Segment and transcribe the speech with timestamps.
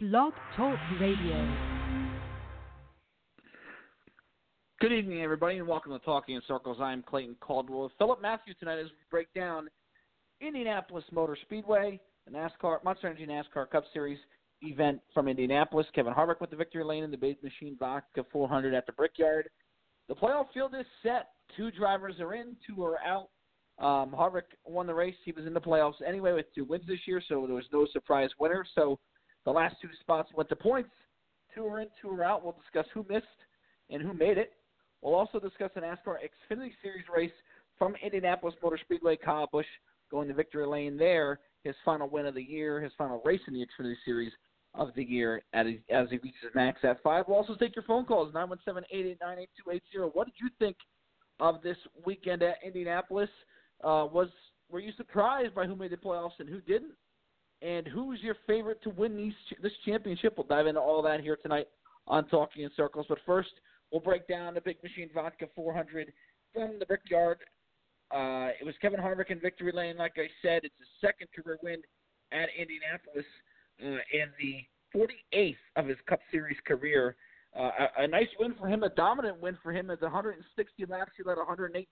[0.00, 1.54] Blog Talk Radio.
[4.80, 6.76] Good evening, everybody, and welcome to Talking in Circles.
[6.80, 9.68] I'm Clayton Caldwell with Philip Matthew tonight as we break down
[10.40, 14.20] Indianapolis Motor Speedway, the NASCAR Monster Energy NASCAR Cup Series
[14.62, 15.88] event from Indianapolis.
[15.96, 19.50] Kevin Harvick with the victory lane in the Big Machine Vodka 400 at the Brickyard.
[20.06, 21.30] The playoff field is set.
[21.56, 23.30] Two drivers are in, two are out.
[23.84, 25.16] Um, Harvick won the race.
[25.24, 27.84] He was in the playoffs anyway with two wins this year, so there was no
[27.92, 28.64] surprise winner.
[28.76, 29.00] So
[29.48, 30.90] the last two spots went to points.
[31.54, 32.44] Two are in, two are out.
[32.44, 33.24] We'll discuss who missed
[33.88, 34.52] and who made it.
[35.00, 37.32] We'll also discuss the NASCAR Xfinity Series race
[37.78, 39.16] from Indianapolis Motor Speedway.
[39.16, 39.64] Kyle Busch
[40.10, 41.40] going to victory lane there.
[41.64, 44.32] His final win of the year, his final race in the Xfinity Series
[44.74, 47.24] of the year as he, as he reaches max at five.
[47.26, 49.82] We'll also take your phone calls nine one seven eight eight nine eight two eight
[49.90, 50.10] zero.
[50.12, 50.76] What did you think
[51.40, 53.30] of this weekend at Indianapolis?
[53.82, 54.28] Uh, was
[54.70, 56.92] were you surprised by who made the playoffs and who didn't?
[57.60, 60.34] And who's your favorite to win these this championship?
[60.36, 61.66] We'll dive into all that here tonight
[62.06, 63.06] on Talking in Circles.
[63.08, 63.50] But first,
[63.90, 66.12] we'll break down the Big Machine Vodka 400
[66.54, 67.38] from the Brickyard.
[68.10, 69.96] Uh, it was Kevin Harvick in victory lane.
[69.96, 71.82] Like I said, it's his second career win
[72.32, 73.26] at Indianapolis
[73.82, 74.64] uh, and the
[74.94, 77.16] 48th of his Cup Series career.
[77.58, 79.90] Uh, a, a nice win for him, a dominant win for him.
[79.90, 81.86] At 160 laps, he led 118.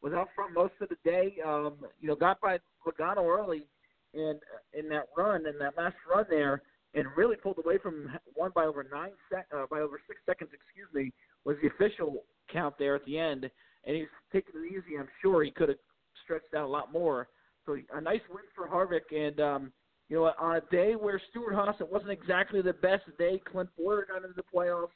[0.00, 1.38] Was out front most of the day.
[1.44, 3.66] Um, you know, got by Logano early
[4.14, 4.38] in
[4.72, 6.62] in that run, in that last run there,
[6.94, 10.50] and really pulled away from one by over nine sec- uh, by over six seconds.
[10.52, 11.12] Excuse me,
[11.44, 13.50] was the official count there at the end,
[13.84, 14.98] and he's taking it easy.
[14.98, 15.78] I'm sure he could have
[16.24, 17.28] stretched out a lot more.
[17.66, 19.72] So a nice win for Harvick, and um,
[20.08, 23.40] you know, on a day where Stewart Haas, it wasn't exactly the best day.
[23.50, 24.88] Clint Bowyer got into the playoffs.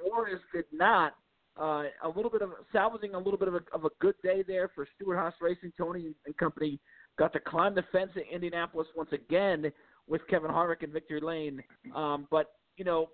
[0.00, 1.14] Flores did not.
[1.58, 4.44] Uh, a little bit of salvaging a little bit of a, of a good day
[4.46, 5.72] there for Stewart Haas Racing.
[5.78, 6.78] Tony and company
[7.18, 9.72] got to climb the fence at Indianapolis once again
[10.06, 11.62] with Kevin Harvick and Victory Lane.
[11.94, 13.10] Um, but you know,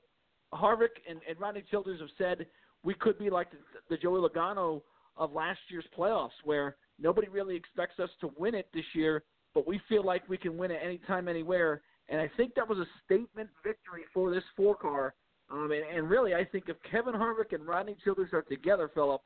[0.53, 2.47] Harvick and, and Rodney Childers have said
[2.85, 3.59] we could be like the,
[3.91, 4.83] the Joey Logano
[5.17, 9.23] of last year's playoffs, where nobody really expects us to win it this year,
[9.55, 11.83] but we feel like we can win it anytime, anywhere.
[12.09, 15.15] And I think that was a statement victory for this four car.
[15.51, 19.21] Um, and, and really, I think if Kevin Harvick and Rodney Childers are together, Philip,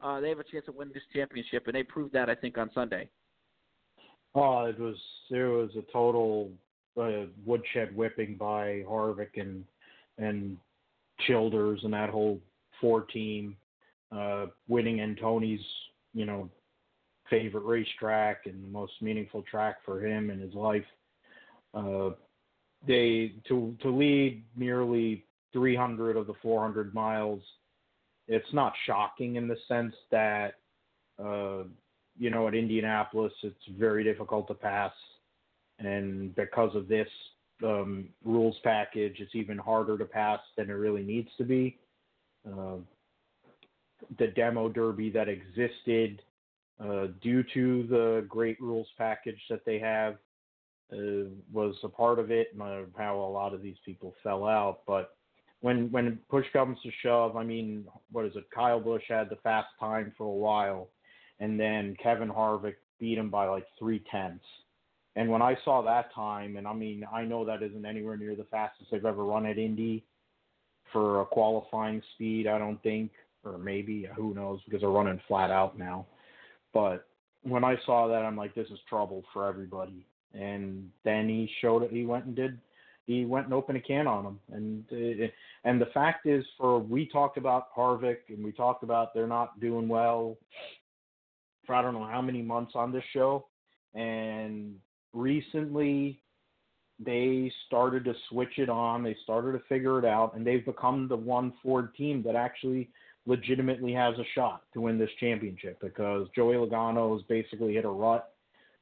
[0.00, 2.58] uh, they have a chance to win this championship, and they proved that I think
[2.58, 3.08] on Sunday.
[4.34, 4.96] Oh, it was
[5.30, 6.50] there was a total
[7.00, 9.64] uh, woodshed whipping by Harvick and
[10.18, 10.56] and
[11.26, 12.40] Childers and that whole
[12.80, 13.56] four team,
[14.10, 15.64] uh, winning Antoni's
[16.14, 16.48] you know
[17.30, 20.84] favorite racetrack and the most meaningful track for him in his life.
[21.74, 22.10] Uh,
[22.86, 27.42] they to to lead nearly 300 of the 400 miles.
[28.26, 30.54] It's not shocking in the sense that
[31.22, 31.64] uh,
[32.18, 34.92] you know at Indianapolis it's very difficult to pass,
[35.78, 37.08] and because of this
[37.64, 41.78] um, rules package, it's even harder to pass than it really needs to be.
[42.46, 42.76] Uh,
[44.18, 46.20] the demo derby that existed
[46.80, 50.14] uh, due to the great rules package that they have,
[50.92, 54.80] uh, was a part of it, and how a lot of these people fell out.
[54.86, 55.16] But
[55.60, 58.44] when when push comes to shove, I mean, what is it?
[58.54, 60.88] Kyle Busch had the fast time for a while,
[61.40, 64.44] and then Kevin Harvick beat him by like three tenths.
[65.16, 68.34] And when I saw that time, and I mean, I know that isn't anywhere near
[68.34, 70.04] the fastest they've ever run at Indy
[70.92, 72.46] for a qualifying speed.
[72.46, 73.10] I don't think,
[73.44, 76.06] or maybe who knows, because they're running flat out now.
[76.72, 77.06] But
[77.42, 80.06] when I saw that, I'm like, this is trouble for everybody.
[80.32, 81.90] And then he showed it.
[81.90, 82.58] He went and did.
[83.06, 84.40] He went and opened a can on him.
[84.52, 85.26] And uh,
[85.64, 89.60] and the fact is, for we talked about Harvick and we talked about they're not
[89.60, 90.38] doing well
[91.66, 93.46] for I don't know how many months on this show.
[93.94, 94.76] And
[95.12, 96.20] recently,
[96.98, 99.02] they started to switch it on.
[99.02, 102.90] They started to figure it out, and they've become the one Ford team that actually
[103.26, 107.88] legitimately has a shot to win this championship because Joey Logano has basically hit a
[107.88, 108.30] rut.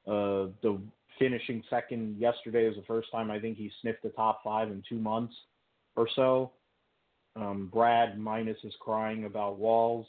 [0.07, 0.81] Uh, the
[1.19, 4.83] finishing second yesterday is the first time I think he sniffed the top five in
[4.89, 5.35] two months
[5.97, 6.53] or so.
[7.37, 10.07] Um, Brad, minus his crying about walls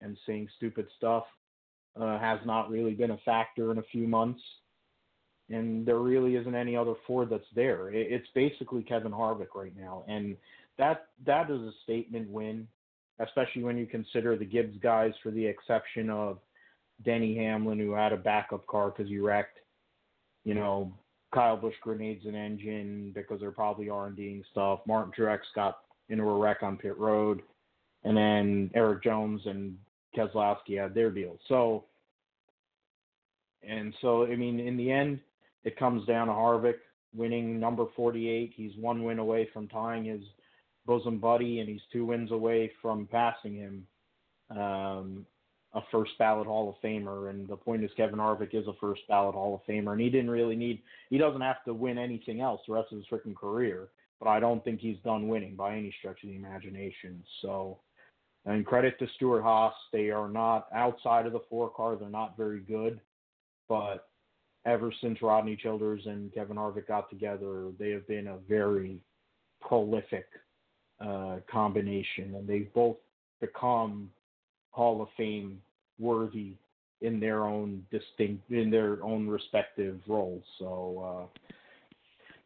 [0.00, 1.24] and saying stupid stuff,
[2.00, 4.40] uh, has not really been a factor in a few months.
[5.50, 7.90] And there really isn't any other Ford that's there.
[7.92, 10.36] It's basically Kevin Harvick right now, and
[10.78, 12.66] that that is a statement win
[13.22, 16.38] especially when you consider the Gibbs guys, for the exception of
[17.04, 19.58] Denny Hamlin, who had a backup car because he wrecked.
[20.44, 20.92] You know,
[21.32, 24.80] Kyle Busch grenades an engine because they're probably R&Ding stuff.
[24.86, 25.78] Martin Truex got
[26.08, 27.42] into a wreck on pit road,
[28.04, 29.76] and then Erik Jones and
[30.16, 31.38] Keselowski had their deal.
[31.48, 31.84] So,
[33.66, 35.20] and so I mean, in the end,
[35.64, 36.78] it comes down to Harvick.
[37.14, 38.52] winning number 48.
[38.54, 40.22] He's one win away from tying his
[40.86, 43.86] bosom buddy, and he's two wins away from passing him.
[44.50, 45.26] Um,
[45.74, 49.00] a first ballot Hall of Famer, and the point is Kevin Harvick is a first
[49.08, 52.40] ballot Hall of Famer, and he didn't really need he doesn't have to win anything
[52.40, 53.88] else the rest of his freaking career.
[54.20, 57.24] But I don't think he's done winning by any stretch of the imagination.
[57.40, 57.78] So,
[58.44, 62.60] and credit to Stewart-Haas, they are not outside of the four car, they're not very
[62.60, 63.00] good,
[63.68, 64.08] but
[64.64, 69.00] ever since Rodney Childers and Kevin Harvick got together, they have been a very
[69.60, 70.26] prolific
[71.00, 72.96] uh, combination, and they've both
[73.40, 74.10] become
[74.70, 75.60] Hall of Fame
[75.98, 76.54] worthy
[77.00, 80.44] in their own distinct in their own respective roles.
[80.58, 81.50] So uh,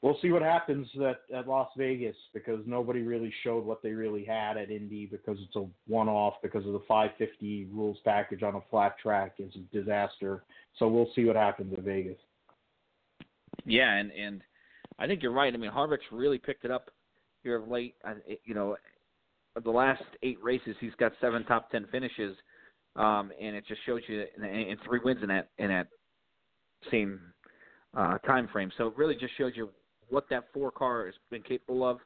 [0.06, 4.24] we'll see what happens at, at Las Vegas because nobody really showed what they really
[4.24, 8.60] had at Indy because it's a one-off because of the 550 rules package on a
[8.70, 10.44] flat track is a disaster.
[10.78, 12.18] So we'll see what happens at Vegas.
[13.64, 14.42] Yeah, and and
[15.00, 15.52] I think you're right.
[15.52, 16.88] I mean, Harvick's really picked it up
[17.42, 17.96] here of late.
[18.44, 18.76] You know,
[19.60, 22.36] the last eight races, he's got seven top ten finishes,
[22.94, 25.88] um, and it just shows you and three wins in that in that
[26.92, 27.18] same
[27.96, 28.70] uh, time frame.
[28.78, 29.70] So it really just shows you
[30.08, 31.98] what that four car has been capable of.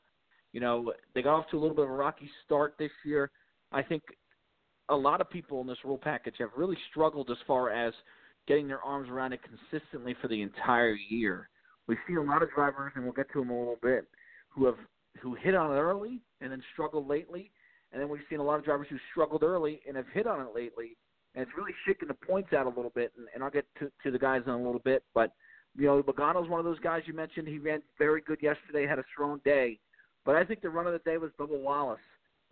[0.53, 3.31] You know, they got off to a little bit of a rocky start this year.
[3.73, 4.03] I think
[4.89, 7.95] a lot of people in this rule package have really struggled as far as
[8.49, 11.49] getting their arms around it consistently for the entire year.
[11.87, 14.07] We see a lot of drivers, and we'll get to them a little bit,
[14.49, 14.77] who have
[15.21, 17.51] who hit on it early and then struggled lately,
[17.93, 20.41] and then we've seen a lot of drivers who struggled early and have hit on
[20.41, 20.97] it lately,
[21.35, 23.13] and it's really shaking the points out a little bit.
[23.17, 25.33] And, and I'll get to, to the guys in a little bit, but
[25.77, 27.49] you know, Logano's one of those guys you mentioned.
[27.49, 29.79] He ran very good yesterday, had a strong day,
[30.25, 32.01] but I think the run of the day was Bubba Wallace.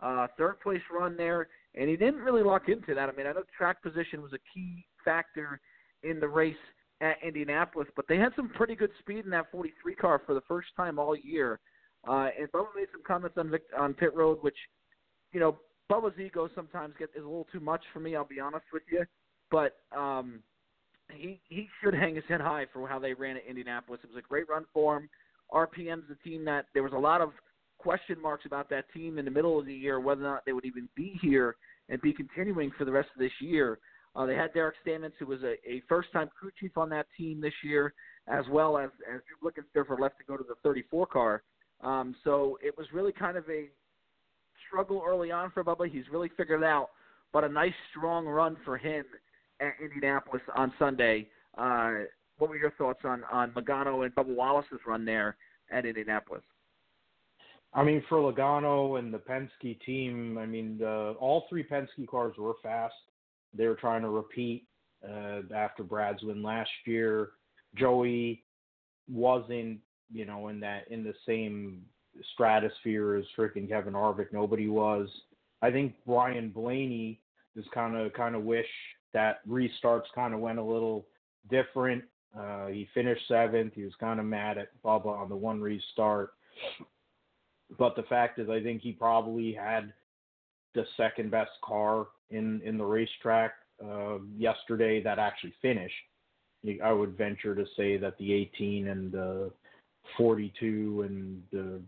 [0.01, 3.09] Uh, third place run there, and he didn't really lock into that.
[3.09, 5.59] I mean, I know track position was a key factor
[6.03, 6.55] in the race
[7.01, 10.41] at Indianapolis, but they had some pretty good speed in that 43 car for the
[10.47, 11.59] first time all year.
[12.07, 14.55] Uh, and Bubba made some comments on Vic, on pit road, which,
[15.33, 15.57] you know,
[15.91, 18.15] Bubba's ego sometimes get is a little too much for me.
[18.15, 19.05] I'll be honest with you,
[19.51, 20.41] but um,
[21.13, 24.01] he he should hang his head high for how they ran at Indianapolis.
[24.03, 25.09] It was a great run for him.
[25.51, 27.31] RPM's the team that there was a lot of
[27.77, 30.53] question marks about that team in the middle of the year, whether or not they
[30.53, 31.55] would even be here
[31.87, 33.79] and be continuing for the rest of this year.
[34.15, 37.39] Uh, they had Derek Stamens, who was a, a first-time crew chief on that team
[37.41, 37.93] this year,
[38.27, 41.43] as well as as Drew Blickensderfer left to go to the 34 car.
[41.81, 43.69] Um, so it was really kind of a
[44.67, 45.89] struggle early on for Bubba.
[45.89, 46.89] He's really figured it out,
[47.31, 49.05] but a nice strong run for him
[49.59, 51.27] at Indianapolis on Sunday.
[51.57, 51.91] Uh,
[52.37, 55.35] what were your thoughts on on Logano and Bubba Wallace's run there
[55.71, 56.43] at Indianapolis?
[57.73, 62.33] I mean, for Logano and the Penske team, I mean, uh, all three Penske cars
[62.37, 62.95] were fast.
[63.53, 64.65] They were trying to repeat
[65.07, 67.29] uh, after Brad's win last year.
[67.75, 68.43] Joey
[69.11, 69.79] wasn't,
[70.11, 71.83] you know, in that in the same
[72.33, 74.33] stratosphere as freaking Kevin Harvick.
[74.33, 75.07] Nobody was.
[75.61, 77.19] I think Ryan Blaney
[77.55, 78.65] is kind of kind of wish
[79.13, 81.05] that restarts kind of went a little
[81.49, 82.03] different.
[82.37, 83.73] Uh, he finished seventh.
[83.73, 86.33] He was kind of mad at Bubba on the one restart.
[87.77, 89.93] But the fact is, I think he probably had
[90.75, 93.53] the second best car in in the racetrack
[93.83, 95.93] uh, yesterday that actually finished.
[96.83, 99.51] I would venture to say that the 18 and the
[100.17, 101.81] 42 and the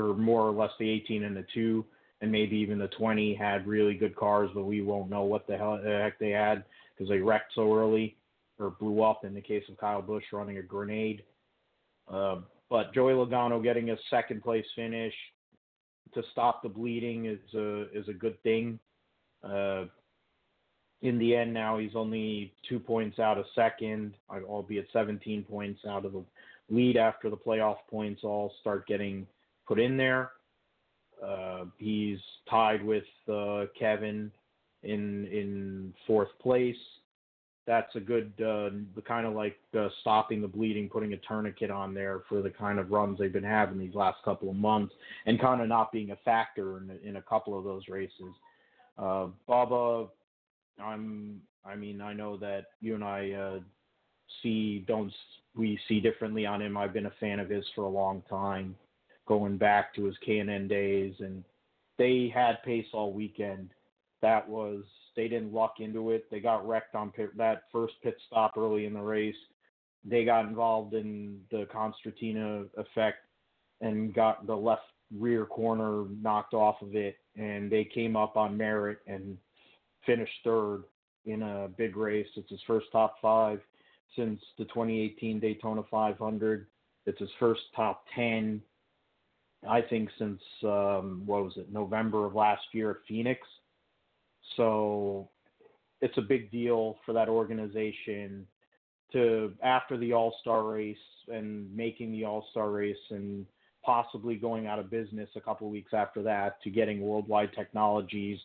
[0.00, 1.84] or more or less the 18 and the two
[2.22, 5.58] and maybe even the 20 had really good cars, but we won't know what the
[5.58, 6.64] hell the heck they had
[6.94, 8.16] because they wrecked so early
[8.60, 11.24] or blew up in the case of Kyle Busch running a grenade.
[12.10, 12.36] Uh,
[12.70, 15.12] but Joey Logano getting a second place finish
[16.14, 18.78] to stop the bleeding is a is a good thing.
[19.42, 19.86] Uh,
[21.00, 26.04] in the end, now he's only two points out of second, albeit 17 points out
[26.04, 26.24] of the
[26.70, 29.26] lead after the playoff points all start getting
[29.66, 30.30] put in there.
[31.24, 32.18] Uh, he's
[32.50, 34.30] tied with uh, Kevin
[34.82, 36.76] in in fourth place.
[37.64, 38.70] That's a good uh,
[39.02, 42.80] kind of like uh, stopping the bleeding, putting a tourniquet on there for the kind
[42.80, 44.92] of runs they've been having these last couple of months,
[45.26, 48.34] and kind of not being a factor in in a couple of those races.
[48.98, 50.08] Uh, Bubba,
[50.82, 51.40] I'm.
[51.64, 53.60] I mean, I know that you and I uh,
[54.42, 55.12] see don't
[55.54, 56.76] we see differently on him.
[56.76, 58.74] I've been a fan of his for a long time
[59.26, 61.44] going back to his K&N days, and
[61.98, 63.70] they had pace all weekend.
[64.20, 64.82] That was
[65.16, 66.30] they didn't luck into it.
[66.30, 69.36] They got wrecked on pit, that first pit stop early in the race.
[70.04, 73.18] They got involved in the Concertina effect
[73.80, 74.82] and got the left
[75.16, 79.36] rear corner knocked off of it, and they came up on merit and
[80.06, 80.84] finished third
[81.26, 82.26] in a big race.
[82.36, 83.60] It's his first top five
[84.16, 86.66] since the 2018 Daytona 500
[87.06, 88.62] It's his first top ten,
[89.68, 93.40] I think, since um, what was it, November of last year at Phoenix.
[94.56, 95.28] So
[96.00, 98.46] it's a big deal for that organization
[99.12, 100.96] to after the All Star race
[101.28, 103.46] and making the All Star race and
[103.84, 108.38] possibly going out of business a couple weeks after that to getting Worldwide Technologies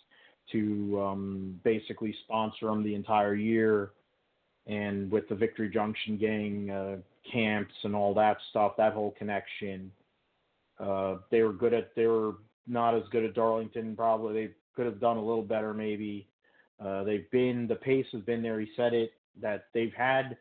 [0.51, 3.91] to um, basically sponsor them the entire year.
[4.65, 6.97] And with the Victory Junction gang uh,
[7.31, 9.91] camps and all that stuff, that whole connection,
[10.79, 11.95] uh, they were good at.
[11.95, 12.35] They were
[12.67, 13.95] not as good at Darlington.
[13.95, 16.27] Probably they could have done a little better, maybe.
[16.83, 18.59] Uh, they've been the pace has been there.
[18.59, 20.37] He said it that they've had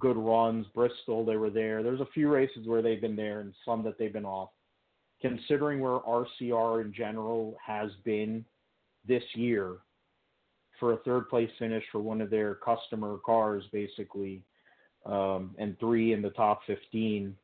[0.00, 0.66] good runs.
[0.74, 1.82] Bristol, they were there.
[1.82, 4.50] There's a few races where they've been there and some that they've been off.
[5.20, 8.44] Considering where RCR in general has been
[9.06, 9.76] this year
[10.78, 14.42] for a third place finish for one of their customer cars, basically,
[15.06, 17.34] um, and three in the top 15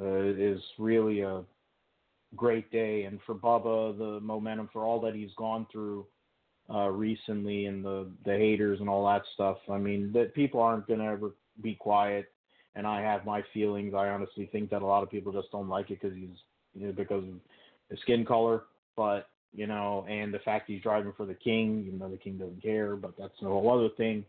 [0.00, 1.42] uh, is really a
[2.36, 3.04] great day.
[3.04, 6.06] And for Bubba, the momentum for all that he's gone through
[6.72, 9.58] uh, recently and the the haters and all that stuff.
[9.70, 12.26] I mean, that people aren't gonna ever be quiet.
[12.74, 13.92] And I have my feelings.
[13.94, 16.38] I honestly think that a lot of people just don't like it because he's
[16.74, 17.34] you know, because of
[17.90, 18.62] his skin color.
[18.96, 22.38] But you know, and the fact he's driving for the king, even though the king
[22.38, 24.24] doesn't care, but that's a whole other thing.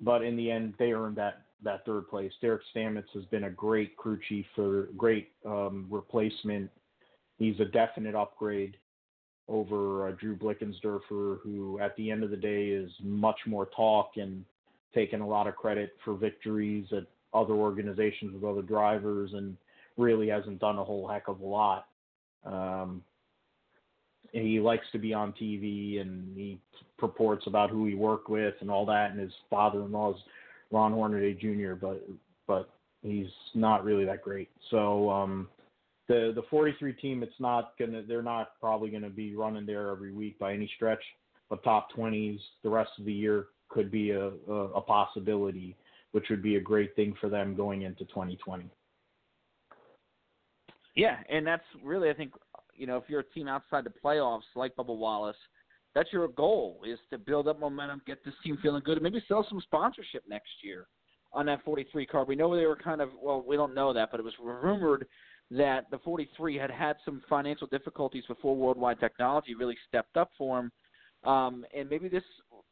[0.00, 2.32] But in the end, they earned that that third place.
[2.40, 6.70] Derek Stamets has been a great crew chief for great um, replacement.
[7.38, 8.76] He's a definite upgrade
[9.48, 14.12] over uh, Drew Blickensderfer, who at the end of the day is much more talk
[14.16, 14.44] and
[14.94, 19.56] taking a lot of credit for victories at other organizations with other drivers and
[19.96, 21.86] really hasn't done a whole heck of a lot.
[22.44, 23.02] Um,
[24.32, 26.58] he likes to be on TV and he
[26.98, 29.10] purports about who he worked with and all that.
[29.10, 30.20] And his father-in-law is
[30.70, 32.06] Ron Hornaday Jr., but
[32.46, 32.70] but
[33.02, 34.50] he's not really that great.
[34.70, 35.48] So um,
[36.08, 38.02] the the 43 team, it's not gonna.
[38.02, 41.02] They're not probably gonna be running there every week by any stretch.
[41.50, 45.76] But top 20s the rest of the year could be a, a, a possibility,
[46.12, 48.68] which would be a great thing for them going into 2020.
[50.94, 52.32] Yeah, and that's really I think
[52.78, 55.36] you know, if you're a team outside the playoffs like Bubba Wallace,
[55.94, 59.22] that's your goal is to build up momentum, get this team feeling good, and maybe
[59.26, 60.86] sell some sponsorship next year
[61.32, 62.24] on that 43 car.
[62.24, 65.06] We know they were kind of well, we don't know that, but it was rumored
[65.50, 70.56] that the 43 had had some financial difficulties before Worldwide Technology really stepped up for
[70.56, 70.72] them.
[71.24, 72.22] Um, and maybe this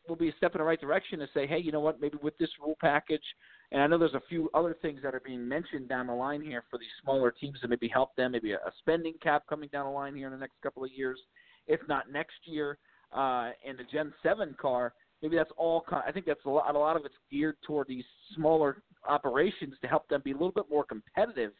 [0.09, 2.01] will be a step in the right direction to say, hey, you know what?
[2.01, 3.25] Maybe with this rule package,
[3.73, 6.43] and I know there's a few other things that are being mentioned down the line
[6.43, 9.69] here for these smaller teams to maybe help them, maybe a, a spending cap coming
[9.73, 11.19] down the line here in the next couple of years,
[11.67, 12.79] if not next year.
[13.17, 14.93] Uh, and the Gen 7 car,
[15.23, 15.85] maybe that's all.
[16.07, 16.75] I think that's a lot.
[16.75, 18.05] A lot of it's geared toward these
[18.35, 21.53] smaller operations to help them be a little bit more competitive.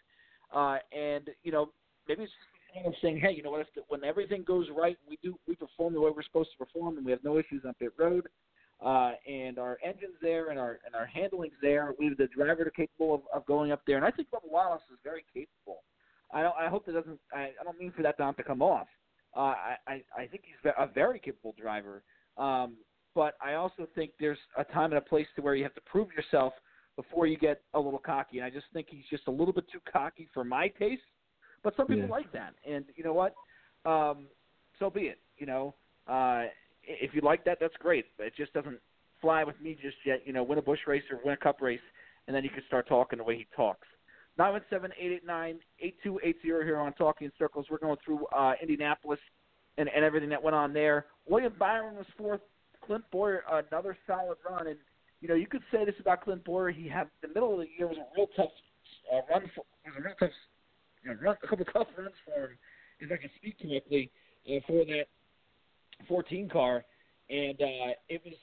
[0.55, 1.71] Uh, and you know,
[2.09, 2.33] maybe it's
[2.75, 3.63] kind of saying, hey, you know what?
[3.63, 6.65] If the, when everything goes right, we do we perform the way we're supposed to
[6.65, 8.27] perform, and we have no issues on pit road
[8.85, 11.95] uh, and our engine's there, and our and our handling's there.
[11.99, 14.83] We have the driver capable of, of going up there, and I think Bubba Wallace
[14.93, 15.83] is very capable.
[16.33, 16.55] I don't.
[16.61, 17.19] I hope that doesn't.
[17.33, 18.87] I, I don't mean for that not to come off.
[19.37, 22.03] Uh, I, I I think he's a very capable driver.
[22.39, 22.77] Um,
[23.15, 25.81] but I also think there's a time and a place to where you have to
[25.83, 26.53] prove yourself
[26.97, 28.39] before you get a little cocky.
[28.39, 31.03] And I just think he's just a little bit too cocky for my taste.
[31.63, 32.11] But some people yeah.
[32.11, 33.35] like that, and you know what?
[33.85, 34.27] Um,
[34.79, 35.19] so be it.
[35.37, 35.75] You know,
[36.07, 36.45] uh,
[36.83, 38.07] if you like that, that's great.
[38.17, 38.79] But it just doesn't
[39.21, 40.23] fly with me just yet.
[40.25, 41.81] You know, win a Busch race or win a Cup race,
[42.27, 43.89] and then you can start talking the way he talks.
[44.39, 47.67] Nine one seven eight eight nine eight two eight zero here on Talking Circles.
[47.71, 49.21] We're going through uh, Indianapolis
[49.79, 51.07] and, and everything that went on there.
[51.27, 52.41] William Byron was fourth.
[52.85, 54.77] Clint Bowyer another solid run, and
[55.21, 56.71] you know you could say this about Clint Bowyer.
[56.71, 58.51] He had the middle of the year was a real tough
[59.13, 60.31] uh, run for a real tough
[61.03, 62.59] you know, run, a couple tough runs for him,
[63.01, 64.11] if I can speak correctly,
[64.49, 65.07] uh, for that
[66.09, 66.85] 14 car,
[67.31, 68.35] and uh, it was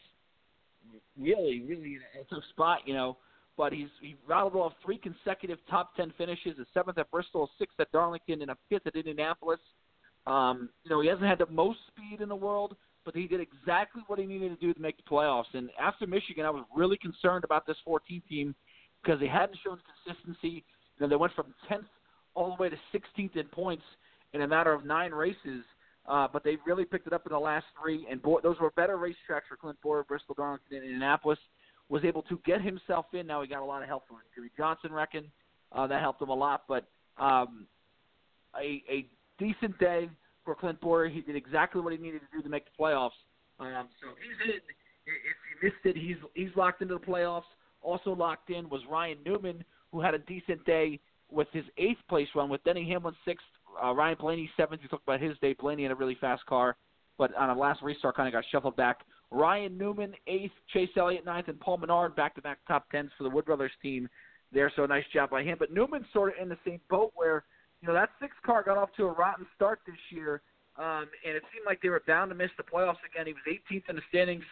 [1.20, 3.18] really, really a tough spot, you know.
[3.58, 7.48] But he's he rattled off three consecutive top 10 finishes: a seventh at Bristol, a
[7.60, 9.60] sixth at Darlington, and a fifth at Indianapolis.
[10.26, 13.42] Um, you know, he hasn't had the most speed in the world, but he did
[13.42, 15.54] exactly what he needed to do to make the playoffs.
[15.54, 18.56] And after Michigan, I was really concerned about this 14 team
[19.04, 20.64] because they hadn't shown consistency.
[20.98, 21.86] You know, they went from 10th
[22.36, 23.84] all the way to 16th in points
[24.34, 25.64] in a matter of nine races.
[26.08, 28.72] Uh, but they really picked it up in the last three, and boy, those were
[28.72, 31.40] better racetracks for Clint Bowyer, Bristol, Darlington, and Indianapolis.
[31.94, 33.28] Was able to get himself in.
[33.28, 35.26] Now he got a lot of help from Jimmie Johnson, reckon
[35.72, 36.64] uh, that helped him a lot.
[36.68, 37.68] But um,
[38.60, 39.06] a, a
[39.38, 40.10] decent day
[40.44, 41.08] for Clint Bowyer.
[41.08, 43.12] He did exactly what he needed to do to make the playoffs.
[43.60, 44.60] Um, so he's in.
[45.06, 47.44] If you missed it, he's he's locked into the playoffs.
[47.82, 52.28] Also locked in was Ryan Newman, who had a decent day with his eighth place
[52.36, 53.46] run with Denny Hamlin sixth,
[53.84, 54.82] uh, Ryan Blaney seventh.
[54.82, 55.54] We talked about his day.
[55.54, 56.76] Blaney had a really fast car,
[57.20, 59.02] but on a last restart kind of got shuffled back.
[59.34, 63.46] Ryan Newman eighth, Chase Elliott ninth, and Paul Menard back-to-back top tens for the Wood
[63.46, 64.08] Brothers team
[64.52, 64.72] there.
[64.76, 65.58] So nice job by him.
[65.60, 67.44] But Newman's sort of in the same boat where
[67.82, 70.42] you know that six car got off to a rotten start this year,
[70.78, 73.26] um, and it seemed like they were bound to miss the playoffs again.
[73.26, 74.44] He was 18th in the standings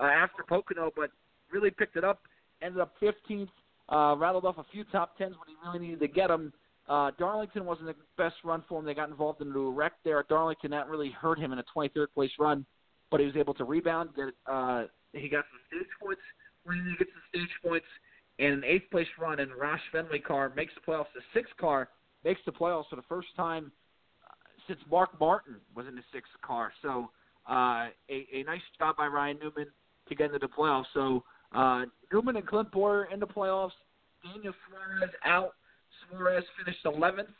[0.00, 1.10] uh, after Pocono, but
[1.52, 2.22] really picked it up.
[2.62, 3.48] Ended up 15th.
[3.90, 6.52] Uh, rattled off a few top tens when he really needed to get them.
[6.88, 8.84] Uh, Darlington wasn't the best run for him.
[8.84, 10.70] They got involved into a wreck there at Darlington.
[10.70, 12.66] That really hurt him in a 23rd place run,
[13.10, 14.10] but he was able to rebound.
[14.16, 16.20] Get uh, he got some stage points
[16.64, 17.86] when he gets the stage points,
[18.38, 21.12] and an eighth place run in Roush Fenway car makes the playoffs.
[21.14, 21.88] The sixth car
[22.24, 23.72] makes the playoffs for the first time
[24.24, 24.34] uh,
[24.66, 26.72] since Mark Martin was in the sixth car.
[26.82, 27.10] So
[27.48, 29.68] uh, a, a nice job by Ryan Newman
[30.08, 30.86] to get into the playoffs.
[30.94, 31.24] So
[31.54, 33.70] uh, Newman and Clint Bowyer in the playoffs.
[34.24, 35.54] Daniel Suarez out.
[36.10, 37.32] Suarez finished 11th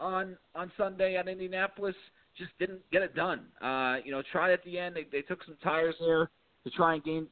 [0.00, 1.96] on on Sunday at Indianapolis.
[2.38, 3.46] Just didn't get it done.
[3.60, 4.94] Uh, you know, tried at the end.
[4.94, 6.30] They, they took some tires there
[6.64, 7.26] to try and gain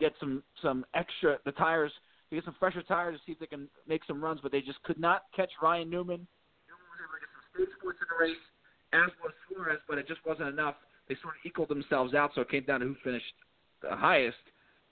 [0.00, 1.92] get some some extra the tires
[2.30, 4.60] to get some fresher tires to see if they can make some runs, but they
[4.60, 6.26] just could not catch Ryan Newman.
[6.66, 8.44] Newman was able to get some stage points in the race,
[8.92, 10.76] as was Suarez, but it just wasn't enough.
[11.08, 13.34] They sort of equaled themselves out, so it came down to who finished
[13.82, 14.38] the highest.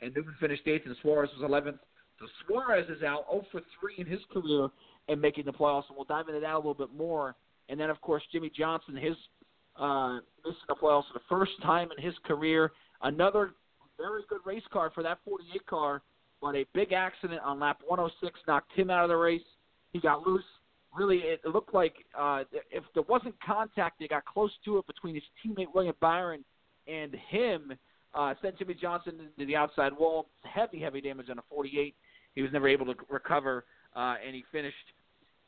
[0.00, 1.78] And Newman finished eighth, and Suarez was 11th.
[2.18, 4.68] So Suarez is out 0 for 3 in his career
[5.06, 7.36] and making the playoffs, and we'll dive into that a little bit more.
[7.68, 9.14] And then, of course, Jimmie Johnson, his
[9.78, 12.73] uh, missing the playoffs for the first time in his career.
[13.02, 13.52] Another
[13.97, 16.02] very good race car for that 48 car,
[16.40, 19.42] but a big accident on lap 106 knocked him out of the race.
[19.92, 20.44] He got loose.
[20.97, 25.14] Really, it looked like uh, if there wasn't contact, they got close to it between
[25.14, 26.44] his teammate William Byron
[26.87, 27.73] and him.
[28.14, 30.26] Uh, sent Jimmie Johnson into the outside wall.
[30.42, 31.94] Heavy, heavy damage on a 48.
[32.35, 34.76] He was never able to recover, uh, and he finished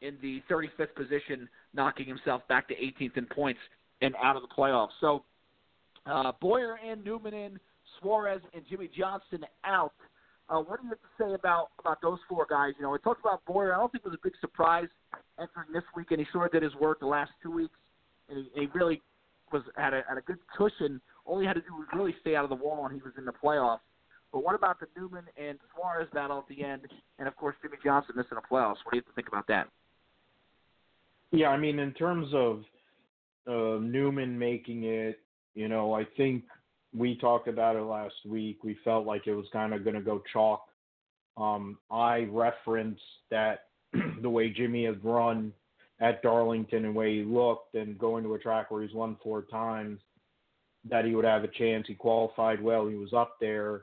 [0.02, 3.60] in the 35th position, knocking himself back to 18th in points
[4.00, 4.90] and out of the playoffs.
[5.00, 5.24] So
[6.06, 7.60] uh, Bowyer and Newman in,
[8.00, 9.92] Suarez and Jimmie Johnson out.
[10.48, 12.72] Uh, what do you have to say about about those four guys?
[12.76, 13.74] You know, we talked about Bowyer.
[13.74, 14.88] I don't think it was a big surprise
[15.38, 17.74] entering this week, and he sort of did his work the last two weeks,
[18.28, 19.00] and he, he really
[19.52, 21.00] was had a, had a good cushion.
[21.24, 23.12] All he had to do was really stay out of the wall, and he was
[23.16, 23.80] in the playoffs.
[24.32, 26.82] But what about the Newman and Suarez battle at the end,
[27.18, 28.78] and of course Jimmie Johnson missing the playoffs?
[28.84, 29.68] What do you have to think about that?
[31.32, 32.64] Yeah, I mean, in terms of
[33.50, 35.18] uh, Newman making it,
[35.54, 36.44] you know, I think
[36.94, 38.62] we talked about it last week.
[38.62, 40.64] We felt like it was kind of going to go chalk.
[41.36, 43.64] Um, I referenced that
[44.22, 45.52] the way Jimmie has run
[46.00, 49.42] at Darlington and way he looked and going to a track where he's won four
[49.42, 50.00] times,
[50.88, 51.86] that he would have a chance.
[51.86, 52.86] He qualified well.
[52.86, 53.82] He was up there.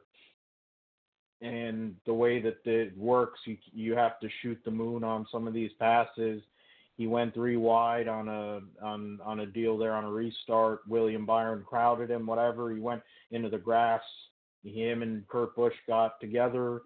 [1.41, 5.47] And the way that it works, you you have to shoot the moon on some
[5.47, 6.41] of these passes.
[6.97, 10.81] He went three wide on a on on a deal there on a restart.
[10.88, 12.71] William Byron crowded him, whatever.
[12.71, 14.01] He went into the grass.
[14.63, 16.81] Him and Kurt Busch got together.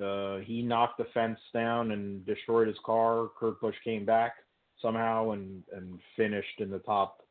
[0.00, 3.28] Uh, he knocked the fence down and destroyed his car.
[3.38, 4.34] Kurt Busch came back
[4.80, 7.22] somehow and and finished in the top.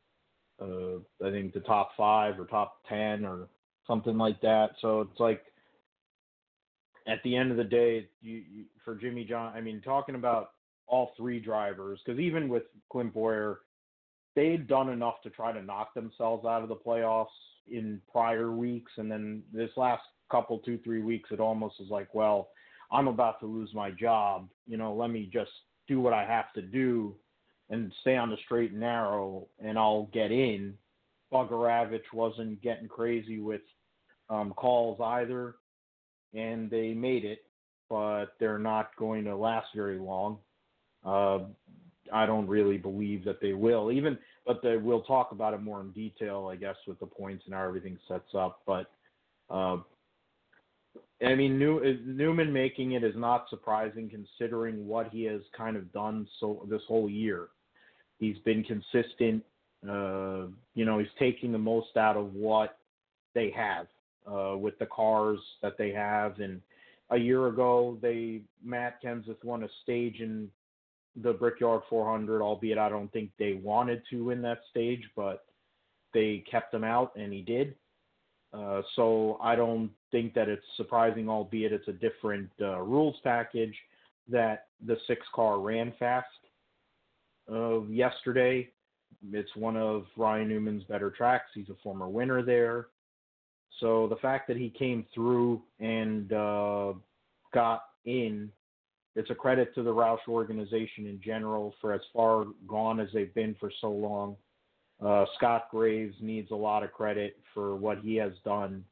[0.62, 3.48] Uh, I think the top five or top ten or
[3.88, 4.72] something like that.
[4.82, 5.44] So it's like
[7.08, 9.54] at the end of the day, you, you for Jimmy John.
[9.56, 10.50] I mean, talking about
[10.88, 13.60] all three drivers, because even with Clint Bowyer,
[14.36, 17.28] they'd done enough to try to knock themselves out of the playoffs
[17.72, 22.14] in prior weeks, and then this last couple, two, three weeks, it almost was like,
[22.14, 22.50] well,
[22.92, 24.48] I'm about to lose my job.
[24.68, 25.52] You know, let me just
[25.88, 27.16] do what I have to do
[27.70, 30.76] and stay on the straight and narrow, and I'll get in.
[31.34, 33.62] Bugarewicz wasn't getting crazy with
[34.30, 35.56] um, calls either,
[36.34, 37.40] and they made it,
[37.90, 40.38] but they're not going to last very long.
[41.06, 41.40] Uh,
[42.14, 43.92] I don't really believe that they will.
[43.92, 47.44] Even, but they, we'll talk about it more in detail, I guess, with the points
[47.46, 48.62] and how everything sets up.
[48.66, 48.90] But
[49.50, 49.78] uh,
[51.26, 55.92] I mean, New, Newman making it is not surprising considering what he has kind of
[55.94, 57.48] done so this whole year.
[58.20, 59.44] He's been consistent.
[59.88, 62.78] Uh, you know, he's taking the most out of what
[63.34, 63.88] they have
[64.26, 66.40] uh, with the cars that they have.
[66.40, 66.62] And
[67.12, 70.50] a year ago, they Matt Kenseth won a stage in
[71.22, 75.46] the Brickyard 400, albeit I don't think they wanted to win that stage, but
[76.14, 77.76] they kept him out, and he did.
[78.54, 83.76] Uh, so I don't think that it's surprising, albeit it's a different uh, rules package,
[84.30, 86.28] that the six car ran fast
[87.52, 88.70] uh, yesterday.
[89.32, 91.50] It's one of Ryan Newman's better tracks.
[91.54, 92.88] He's a former winner there.
[93.80, 96.94] So the fact that he came through and uh,
[97.54, 98.50] got in
[99.16, 103.34] it's a credit to the Roush organization in general for as far gone as they've
[103.34, 104.36] been for so long.
[105.04, 108.84] Uh, Scott Graves needs a lot of credit for what he has done,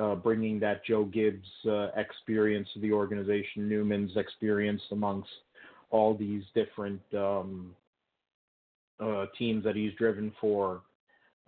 [0.00, 5.30] uh, bringing that Joe Gibbs uh, experience to the organization, Newman's experience amongst
[5.90, 7.74] all these different um,
[9.00, 10.82] uh, teams that he's driven for.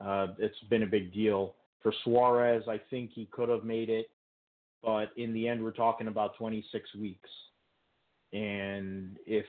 [0.00, 1.54] Uh, it's been a big deal.
[1.82, 4.10] For Suarez, I think he could have made it,
[4.82, 7.30] but in the end, we're talking about 26 weeks.
[8.32, 9.46] And if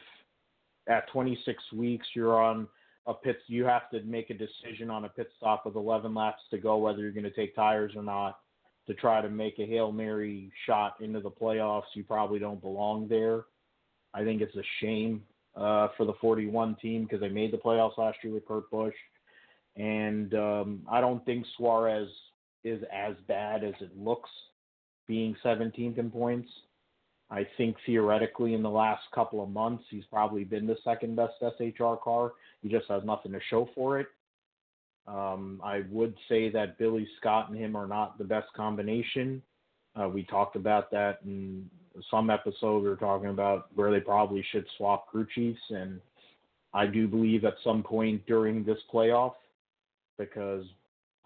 [0.88, 2.68] at 26 weeks you're on
[3.06, 6.42] a pit, you have to make a decision on a pit stop with 11 laps
[6.52, 8.40] to go whether you're going to take tires or not
[8.88, 11.94] to try to make a hail mary shot into the playoffs.
[11.94, 13.44] You probably don't belong there.
[14.14, 15.24] I think it's a shame
[15.56, 18.96] uh, for the 41 team because they made the playoffs last year with Kurt Busch,
[19.76, 22.10] and um, I don't think Suarez
[22.64, 24.30] is as bad as it looks,
[25.08, 26.50] being 17th in points.
[27.30, 31.34] I think theoretically in the last couple of months he's probably been the second best
[31.42, 32.32] SHR car.
[32.62, 34.08] He just has nothing to show for it.
[35.08, 39.42] Um, I would say that Billy Scott and him are not the best combination.
[39.96, 41.70] Uh, we talked about that in
[42.12, 42.84] some episode.
[42.84, 46.00] We were talking about where they probably should swap crew chiefs, and
[46.74, 49.34] I do believe at some point during this playoff,
[50.18, 50.66] because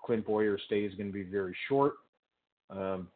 [0.03, 1.93] Clint Bowyer's stay is going to be very short.
[2.69, 3.07] Um,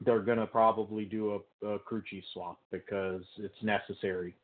[0.00, 4.34] they're going to probably do a, a, crew chief swap because it's necessary,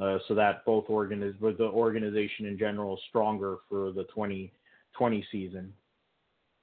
[0.00, 5.72] uh, so that both organiz- the organization in general is stronger for the 2020 season.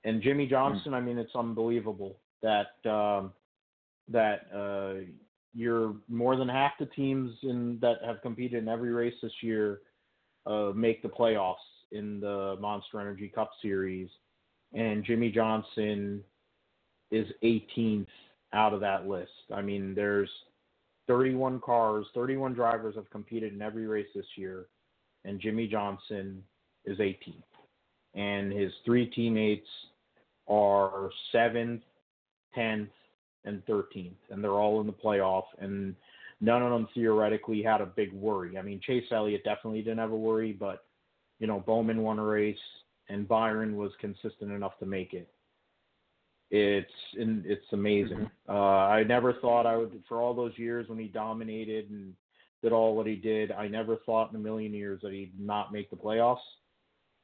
[0.04, 0.96] And Jimmie Johnson, mm-hmm.
[0.96, 3.32] I mean, it's unbelievable that um,
[4.10, 5.06] that uh,
[5.54, 9.80] you're more than half the teams in that have competed in every race this year
[10.46, 11.56] uh, make the playoffs
[11.94, 14.10] in the Monster Energy Cup Series,
[14.74, 16.22] and Jimmie Johnson
[17.12, 18.08] is 18th
[18.54, 19.32] out of that list.
[19.54, 20.30] I mean, there's
[21.08, 24.68] 31 cars, 31 drivers have competed in every race this year,
[25.26, 26.44] and Jimmie Johnson
[26.86, 27.44] is 18th.
[28.16, 29.68] And his three teammates
[30.48, 31.82] are 7th,
[32.56, 32.90] 10th,
[33.46, 35.96] and 13th, and they're all in the playoff, and
[36.40, 38.58] none of them theoretically had a big worry.
[38.58, 40.86] I mean, Chase Elliott definitely didn't have a worry, but
[41.40, 42.56] you know, Bowman won a race,
[43.10, 45.30] and Byron was consistent enough to make it.
[46.56, 48.18] It's it's amazing.
[48.18, 48.52] Mm-hmm.
[48.52, 52.14] Uh, I never thought I would for all those years when he dominated and
[52.62, 53.52] did all what he did.
[53.52, 56.46] I never thought in a million years that he'd not make the playoffs,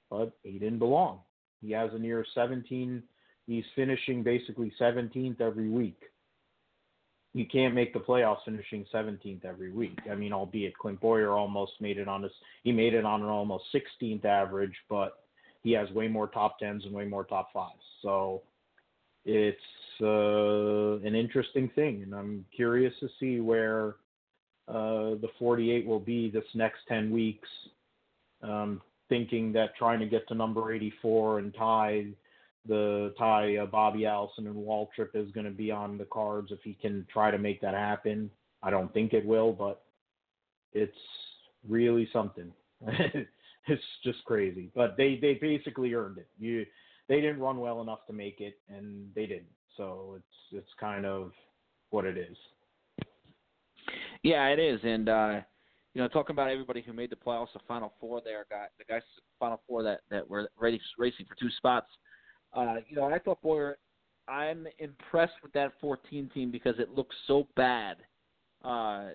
[0.10, 1.20] but he didn't belong.
[1.62, 3.04] He has a near 17.
[3.46, 6.02] He's finishing basically 17th every week.
[7.36, 10.00] You can't make the playoffs finishing 17th every week.
[10.12, 12.32] I mean, albeit Clint Bowyer almost made it on his,
[12.64, 15.20] he made it on an almost 16th average, but
[15.62, 17.84] he has way more top tens and way more top fives.
[18.02, 18.42] So
[19.30, 23.96] it's uh, an interesting thing, and I'm curious to see where
[24.68, 27.48] uh, the 48 will be this next 10 weeks.
[28.42, 32.06] Um, thinking that trying to get to number 84 and tie
[32.68, 36.60] the tie uh, Bobby Allison and Waltrip is going to be on the cards if
[36.64, 38.30] he can try to make that happen.
[38.62, 39.82] I don't think it will, but
[40.74, 40.94] it's
[41.68, 42.52] really something.
[43.68, 44.70] it's just crazy.
[44.76, 46.28] But they they basically earned it.
[46.40, 46.66] You
[47.10, 49.52] they didn't run well enough to make it, and they didn't.
[49.76, 51.32] So it's it's kind of
[51.90, 52.38] what it is.
[54.24, 55.40] Yeah, it is, and uh,
[55.94, 58.86] you know, talking about everybody who made the playoffs, the Final Four, there got the
[58.86, 59.02] guys
[59.40, 61.88] Final Four that that were racing for two spots.
[62.54, 63.78] Uh, you know, I thought Bowyer.
[64.28, 67.98] I'm impressed with that 14 team because it looked so bad
[68.64, 69.08] uh,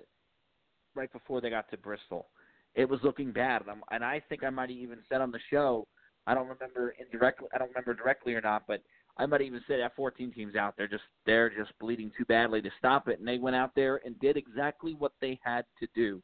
[0.96, 2.26] right before they got to Bristol.
[2.74, 5.30] It was looking bad, and, I and I think I might have even said on
[5.30, 5.86] the show
[6.26, 7.48] I don't remember indirectly.
[7.54, 8.82] I don't remember directly or not, but
[9.16, 12.62] I might even say that 14 teams out there just they're just bleeding too badly
[12.62, 15.88] to stop it, and they went out there and did exactly what they had to
[15.94, 16.22] do.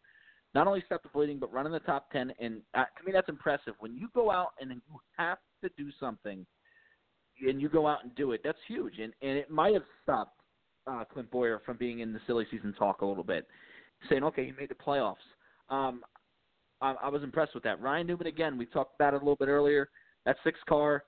[0.55, 2.33] Not only stop the bleeding, but run in the top 10.
[2.41, 3.75] And uh, to me, that's impressive.
[3.79, 6.45] When you go out and you have to do something,
[7.47, 8.99] and you go out and do it, that's huge.
[8.99, 10.41] And and it might have stopped
[10.87, 13.47] uh, Clint Bowyer from being in the silly season talk a little bit,
[14.09, 15.17] saying, okay, he made the playoffs.
[15.69, 16.03] Um,
[16.81, 17.81] I, I was impressed with that.
[17.81, 18.59] Ryan Newman again.
[18.59, 19.89] We talked about it a little bit earlier.
[20.27, 21.05] That six car,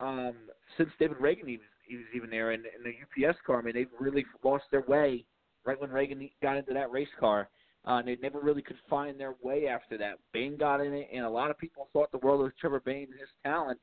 [0.00, 0.34] um,
[0.76, 3.58] since David Ragan he was, he was even there, and, and the UPS car.
[3.58, 5.24] I mean, they've really lost their way
[5.64, 7.48] right when Ragan got into that race car.
[7.86, 10.18] Uh, and they never really could find their way after that.
[10.34, 13.08] Bayne got in it, and a lot of people thought the world of Trevor Bayne
[13.10, 13.78] and his talent,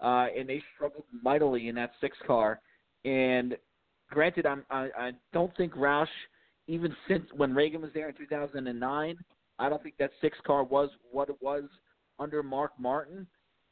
[0.00, 2.60] uh, and they struggled mightily in that six car.
[3.06, 3.56] And
[4.10, 6.06] granted, I'm, I, I don't think Roush,
[6.66, 9.16] even since when Ragan was there in 2009,
[9.60, 11.64] I don't think that six car was what it was
[12.18, 13.26] under Mark Martin.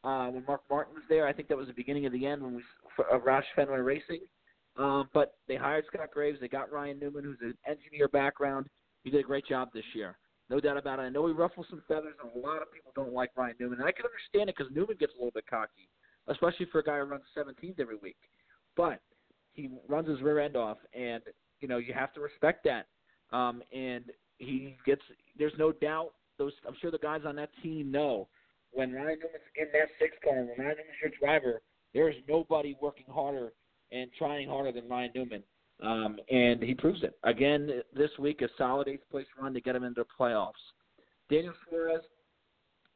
[0.04, 2.42] Uh, when Mark Martin was there, I think that was the beginning of the end
[2.42, 2.62] when we
[2.94, 4.20] for, uh, Roush Fenway Racing.
[4.76, 6.38] Um, but they hired Scott Graves.
[6.40, 8.66] They got Ryan Newman, who's an engineer background.
[9.02, 10.16] He did a great job this year.
[10.50, 11.02] No doubt about it.
[11.02, 13.80] I know he ruffles some feathers, and a lot of people don't like Ryan Newman.
[13.80, 15.88] And I can understand it because Newman gets a little bit cocky,
[16.28, 18.16] especially for a guy who runs 17th every week.
[18.76, 19.00] But
[19.52, 21.22] he runs his rear end off, and
[21.60, 22.86] you know you have to respect that.
[23.36, 24.04] Um, and
[24.38, 25.02] he gets.
[25.38, 26.12] There's no doubt.
[26.38, 28.28] Those I'm sure the guys on that team know
[28.72, 31.62] when Ryan Newman's in that six car, when Ryan Newman's your driver,
[31.94, 33.52] there is nobody working harder
[33.92, 35.42] and trying harder than Ryan Newman.
[35.82, 37.14] Um, and he proves it.
[37.22, 40.52] Again, this week, a solid eighth place run to get him into the playoffs.
[41.30, 42.02] Daniel Suarez,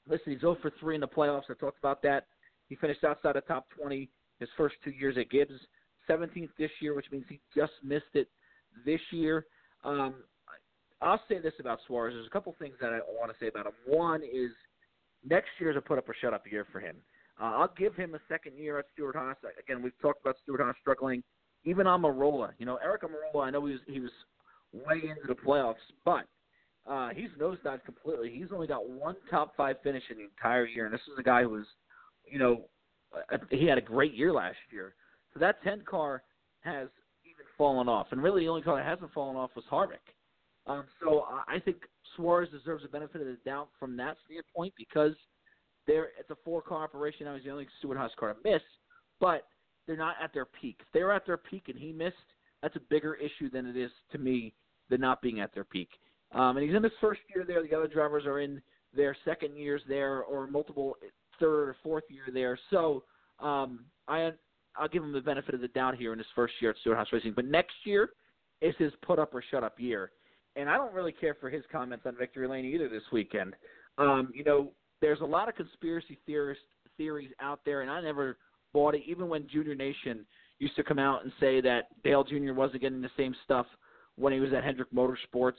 [0.08, 1.44] listen, he's 0 for 3 in the playoffs.
[1.48, 2.26] I talked about that.
[2.68, 4.08] He finished outside the top 20
[4.40, 5.52] his first two years at Gibbs.
[6.10, 8.28] 17th this year, which means he just missed it
[8.84, 9.46] this year.
[9.84, 10.14] Um,
[11.02, 12.14] I'll say this about Suarez.
[12.14, 13.72] There's a couple things that I want to say about him.
[13.86, 14.50] One is
[15.28, 16.96] next year is a put up or shut up year for him.
[17.40, 19.36] Uh, I'll give him a second year at Stewart-Haas.
[19.58, 21.22] Again, we've talked about Stewart-Haas struggling
[21.64, 22.50] even on Almirola.
[22.58, 24.10] You know, Aric Almirola, I know he was he was
[24.72, 26.26] way into the playoffs, but
[26.86, 28.30] uh, he's nosedived completely.
[28.34, 31.22] He's only got one top five finish in the entire year, and this is a
[31.22, 31.66] guy who was,
[32.30, 32.64] you know,
[33.32, 34.94] uh, he had a great year last year.
[35.32, 36.22] So that 10 car
[36.60, 36.88] has
[37.24, 40.12] even fallen off, and really the only car that hasn't fallen off was Harvick.
[40.66, 41.78] Um, so I think
[42.16, 45.12] Suarez deserves the benefit of the doubt from that standpoint because
[45.86, 47.26] there it's a four car operation.
[47.26, 48.62] Now he's the only Stewart-Haas car to miss,
[49.20, 49.46] but
[49.86, 50.76] they're not at their peak.
[50.80, 52.16] If they were at their peak and he missed,
[52.62, 54.54] that's a bigger issue than it is to me
[54.88, 55.88] than not being at their peak.
[56.32, 57.62] Um, and he's in his first year there.
[57.62, 58.62] The other drivers are in
[58.94, 60.96] their second years there or multiple
[61.40, 62.58] third or fourth year there.
[62.70, 63.02] So
[63.40, 64.30] um, I
[64.76, 67.08] I'll give him the benefit of the doubt here in his first year at Stewart-Haas
[67.12, 67.32] Racing.
[67.34, 68.10] But next year
[68.62, 70.12] is his put up or shut up year.
[70.56, 73.54] And I don't really care for his comments on Victory Lane either this weekend.
[73.98, 76.60] Um, you know, there's a lot of conspiracy theorist
[76.96, 78.36] theories out there, and I never
[78.72, 79.02] bought it.
[79.06, 80.24] Even when Junior Nation
[80.58, 82.52] used to come out and say that Dale Jr.
[82.52, 83.66] wasn't getting the same stuff
[84.16, 85.52] when he was at Hendrick Motorsports,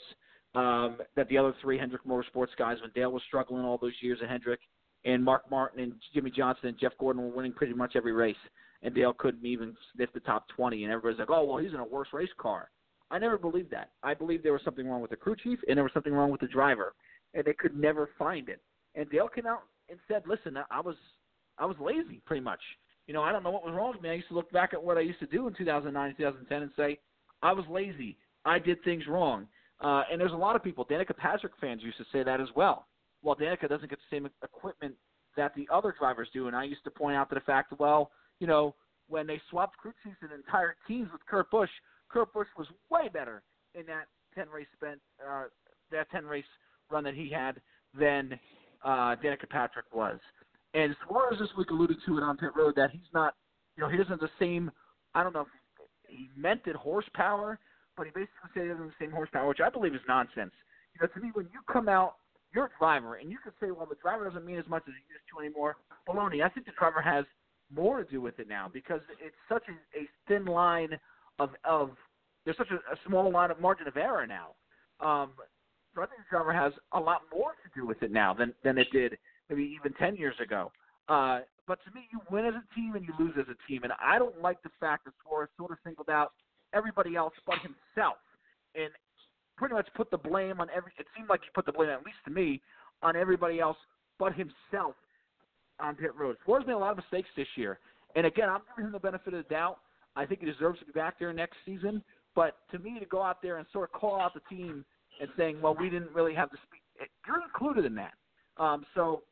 [0.55, 4.19] um, that the other three Hendrick Motorsports guys, when Dale was struggling all those years
[4.21, 4.59] at Hendrick,
[5.05, 8.35] and Mark Martin and Jimmie Johnson and Jeff Gordon were winning pretty much every race,
[8.81, 11.79] and Dale couldn't even sniff the top 20, and everybody's like, oh, well, he's in
[11.79, 12.69] a worse race car.
[13.13, 13.91] I never believed that.
[14.01, 16.31] I believed there was something wrong with the crew chief, and there was something wrong
[16.31, 16.93] with the driver,
[17.33, 18.61] and they could never find it.
[18.95, 20.95] And Dale came out and said, "Listen, I was,
[21.57, 22.59] I was lazy, pretty much
[23.07, 24.09] you know, I don't know what was wrong with me.
[24.09, 26.71] I used to look back at what I used to do in 2009, 2010, and
[26.77, 26.99] say
[27.41, 28.17] I was lazy.
[28.45, 29.47] I did things wrong.
[29.81, 30.85] Uh, and there's a lot of people.
[30.85, 32.87] Danica Patrick fans used to say that as well.
[33.21, 34.95] Well, Danica doesn't get the same equipment
[35.35, 38.11] that the other drivers do, and I used to point out to the fact, well,
[38.39, 38.75] you know,
[39.09, 41.69] when they swapped crew chiefs and entire teams with Kurt Busch,
[42.13, 43.41] Kurt Busch was way better
[43.73, 45.45] in that 10 race spent uh,
[45.91, 46.45] that 10 race
[46.91, 47.59] run that he had
[47.97, 48.39] than
[48.83, 50.19] uh, Danica Patrick was.
[50.75, 53.35] And Suarez this week alluded to it on pit road that he's not,
[53.75, 54.71] you know, he doesn't have the same.
[55.15, 55.47] I don't know if
[56.07, 57.59] he meant it horsepower,
[57.97, 60.53] but he basically said he doesn't have the same horsepower, which I believe is nonsense.
[60.93, 62.15] You know, to me, when you come out,
[62.53, 64.93] you're a driver, and you can say, well, the driver doesn't mean as much as
[64.93, 65.77] he used to anymore.
[66.07, 66.43] Baloney.
[66.43, 67.25] I think the driver has
[67.73, 70.89] more to do with it now because it's such a, a thin line
[71.39, 71.91] of of
[72.45, 74.55] there's such a, a small line of margin of error now.
[74.99, 75.31] Um,
[75.95, 78.53] so I think the driver has a lot more to do with it now than
[78.63, 79.17] than it did
[79.49, 80.71] maybe even 10 years ago.
[81.09, 83.83] Uh, but to me, you win as a team and you lose as a team.
[83.83, 86.31] And I don't like the fact that Suarez sort of singled out
[86.73, 88.17] everybody else but himself
[88.75, 88.89] and
[89.57, 90.91] pretty much put the blame on every.
[90.97, 92.61] It seemed like he put the blame, at least to me,
[93.01, 93.77] on everybody else
[94.19, 94.95] but himself
[95.79, 96.37] on pit road.
[96.45, 97.79] Suarez made a lot of mistakes this year.
[98.15, 99.79] And again, I'm giving him the benefit of the doubt.
[100.15, 102.03] I think he deserves to be back there next season.
[102.35, 104.83] But to me, to go out there and sort of call out the team
[105.21, 108.13] and saying, "Well, we didn't really have the speed," you're included in that.
[108.57, 109.23] Um, so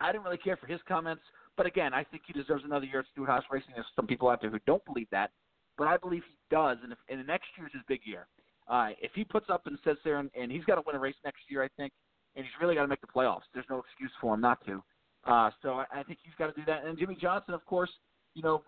[0.00, 1.22] I didn't really care for his comments,
[1.56, 3.72] but again, I think he deserves another year at Stewart-Haas Racing.
[3.74, 5.30] There's some people out there who don't believe that,
[5.76, 8.26] but I believe he does, and, if, and the next year is his big year.
[8.68, 10.98] Uh, if he puts up and says there, and, and he's got to win a
[10.98, 11.92] race next year, I think,
[12.36, 13.42] and he's really got to make the playoffs.
[13.52, 14.82] There's no excuse for him not to.
[15.24, 16.84] Uh, so I, I think he's got to do that.
[16.84, 17.90] And Jimmie Johnson, of course,
[18.34, 18.62] you know,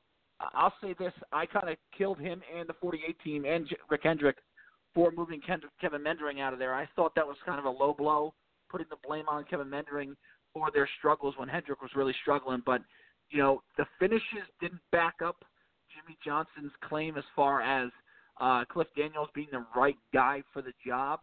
[0.55, 4.37] I'll say this: I kind of killed him and the 48 team and Rick Hendrick
[4.95, 5.41] for moving
[5.81, 6.75] Kevin Meendering out of there.
[6.75, 8.35] I thought that was kind of a low blow,
[8.71, 10.17] putting the blame on Kevin Meendering
[10.53, 12.63] for their struggles when Hendrick was really struggling.
[12.65, 12.83] But
[13.31, 15.45] you know, the finishes didn't back up
[15.95, 17.91] Jimmie Johnson's claim as far as
[18.41, 21.21] uh, Cliff Daniels being the right guy for the job,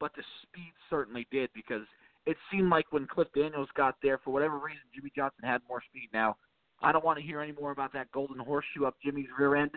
[0.00, 1.86] but the speed certainly did because
[2.26, 5.82] it seemed like when Cliff Daniels got there, for whatever reason, Jimmie Johnson had more
[5.90, 6.08] speed.
[6.12, 6.36] Now,
[6.82, 9.70] I don't want to hear any more about that golden horseshoe up Jimmie's rear end,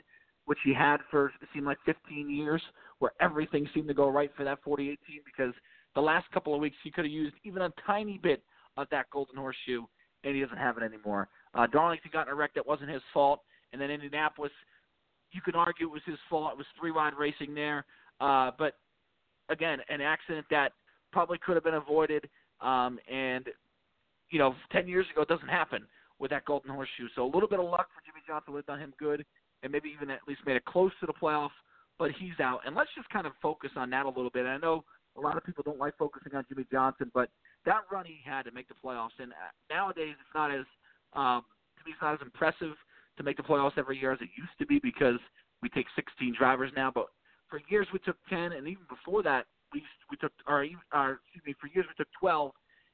[0.45, 2.61] which he had for it seemed like 15 years,
[2.99, 5.53] where everything seemed to go right for that 48 team because
[5.93, 8.43] the last couple of weeks he could have used even a tiny bit
[8.77, 9.83] of that golden horseshoe,
[10.23, 11.29] and he doesn't have it anymore.
[11.53, 13.41] Uh, Darlington got in a wreck that wasn't his fault,
[13.71, 14.51] and then Indianapolis,
[15.31, 16.51] you can argue it was his fault.
[16.53, 17.85] It was three wide racing there,
[18.19, 18.73] uh, but
[19.49, 20.71] again an accident that
[21.11, 22.27] probably could have been avoided.
[22.61, 23.47] Um, and
[24.29, 25.85] you know, 10 years ago, it doesn't happen
[26.19, 27.07] with that Golden Horseshoe.
[27.15, 29.25] So a little bit of luck for Jimmie Johnson would have done him good,
[29.63, 31.55] and maybe even at least made it close to the playoffs.
[31.97, 34.45] But he's out, and let's just kind of focus on that a little bit.
[34.45, 34.83] I know
[35.17, 37.29] a lot of people don't like focusing on Jimmie Johnson, but
[37.65, 40.65] that run he had to make the playoffs, and uh, nowadays it's not as
[41.13, 41.43] um,
[41.79, 42.75] to me it's not as impressive
[43.17, 45.19] to make the playoffs every year as it used to be because
[45.61, 46.91] we take 16 drivers now.
[46.93, 47.07] But
[47.49, 51.43] for years we took 10, and even before that we we took or, or excuse
[51.45, 52.51] me for years we took 12,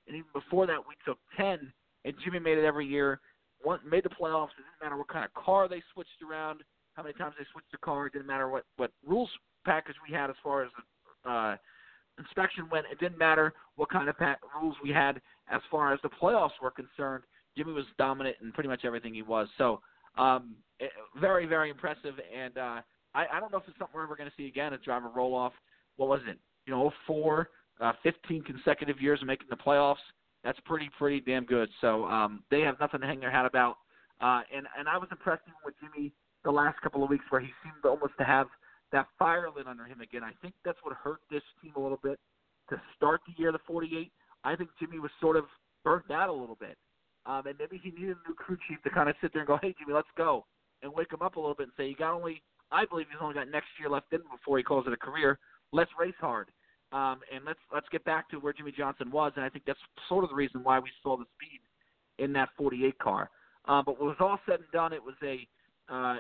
[0.08, 1.74] and even before that we took 10.
[2.06, 3.20] And Jimmie made it every year.
[3.64, 4.50] One, made the playoffs.
[4.58, 6.62] It didn't matter what kind of car they switched around,
[6.94, 8.08] how many times they switched the car.
[8.08, 9.30] It didn't matter what what rules
[9.66, 10.70] package we had as far as
[11.24, 11.56] the uh,
[12.18, 12.86] inspection went.
[12.92, 16.60] It didn't matter what kind of pa- rules we had as far as the playoffs
[16.62, 17.24] were concerned.
[17.58, 19.48] Jimmie was dominant in pretty much everything he was.
[19.58, 19.82] So
[20.18, 22.16] um, it, eh, very, very impressive.
[22.36, 22.82] And uh,
[23.14, 24.74] I, I don't know if it's something we're ever going to see again.
[24.74, 25.54] A driver roll off.
[25.98, 26.38] What was it?
[26.66, 29.96] You know, four, uh, 15 consecutive years of making the playoffs.
[30.44, 31.70] That's pretty, pretty damn good.
[31.82, 33.78] So um, they have nothing to hang their hat about.
[34.20, 37.42] Uh, and and I was impressed even with Jimmie the last couple of weeks where
[37.42, 38.48] he seemed almost to have
[38.92, 40.24] that fire lit under him again.
[40.24, 42.20] I think that's what hurt this team a little bit
[42.70, 44.12] to start the year, the 48.
[44.44, 45.46] I think Jimmie was sort of
[45.84, 46.78] burnt out a little bit.
[47.26, 49.48] Um, and maybe he needed a new crew chief to kind of sit there and
[49.48, 50.46] go, hey, Jimmie, let's go.
[50.82, 53.22] And wake him up a little bit and say, you got only, I believe he's
[53.22, 55.38] only got next year left in before he calls it a career.
[55.72, 56.50] Let's race hard.
[56.92, 59.32] Um, and let's let's get back to where Jimmie Johnson was.
[59.36, 61.62] And I think that's sort of the reason why we saw the speed
[62.18, 63.30] in that 48 car.
[63.66, 65.48] Um, but when it was all said and done, it was a
[65.94, 66.16] uh,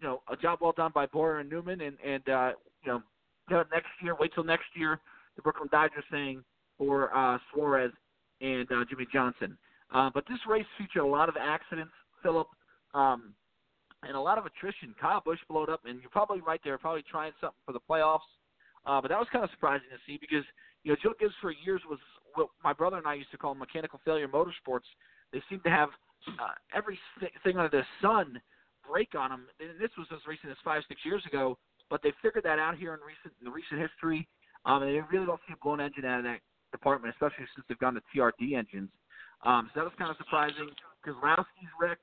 [0.00, 2.52] you know a job well done by Bowyer and Newman, and and uh,
[2.84, 3.02] you know
[3.50, 5.00] next year, wait till next year,
[5.36, 6.42] the Brooklyn Dodgers saying
[6.76, 7.92] for uh, Suarez
[8.40, 9.56] and uh, Jimmie Johnson.
[9.92, 12.48] Uh, but this race featured a lot of accidents, Philip,
[12.94, 13.32] um,
[14.02, 14.94] and a lot of attrition.
[15.00, 18.28] Kyle Busch blowed up, and you're probably right there, probably trying something for the playoffs.
[18.88, 20.44] Uh, but that was kind of surprising to see because
[20.82, 21.98] you know Joe Gibbs for years was
[22.34, 24.88] what my brother and I used to call mechanical failure motorsports.
[25.30, 25.90] They seem to have
[26.40, 28.40] uh, everything under the sun
[28.88, 29.46] break on them.
[29.60, 31.58] And this was as recent as five, six years ago,
[31.90, 34.26] but they figured that out here in recent in the recent history.
[34.64, 36.40] Um, and they really don't see a blown engine out of that
[36.72, 38.90] department, especially since they've gone to TRD engines.
[39.44, 40.68] Um, so that was kind of surprising
[41.00, 41.98] because Lowski's wreck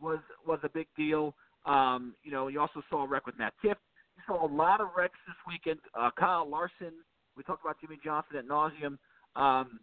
[0.00, 1.34] was was a big deal.
[1.64, 3.80] Um, you know, you also saw a wreck with Matt Tifft.
[4.26, 5.80] Saw a lot of wrecks this weekend.
[5.98, 6.92] Uh, Kyle Larson.
[7.36, 8.96] We talked about Jimmie Johnson at nauseum.
[9.34, 9.80] Um,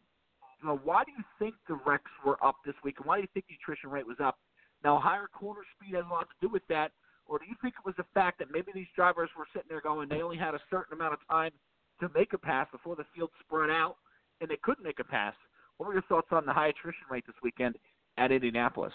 [0.61, 3.21] you know, why do you think the wrecks were up this week, and why do
[3.23, 4.37] you think the attrition rate was up?
[4.83, 6.91] Now, higher corner speed has a lot to do with that,
[7.25, 9.81] or do you think it was the fact that maybe these drivers were sitting there
[9.81, 11.51] going, they only had a certain amount of time
[11.99, 13.97] to make a pass before the field spread out,
[14.39, 15.33] and they couldn't make a pass?
[15.77, 17.75] What were your thoughts on the high attrition rate this weekend
[18.17, 18.93] at Indianapolis?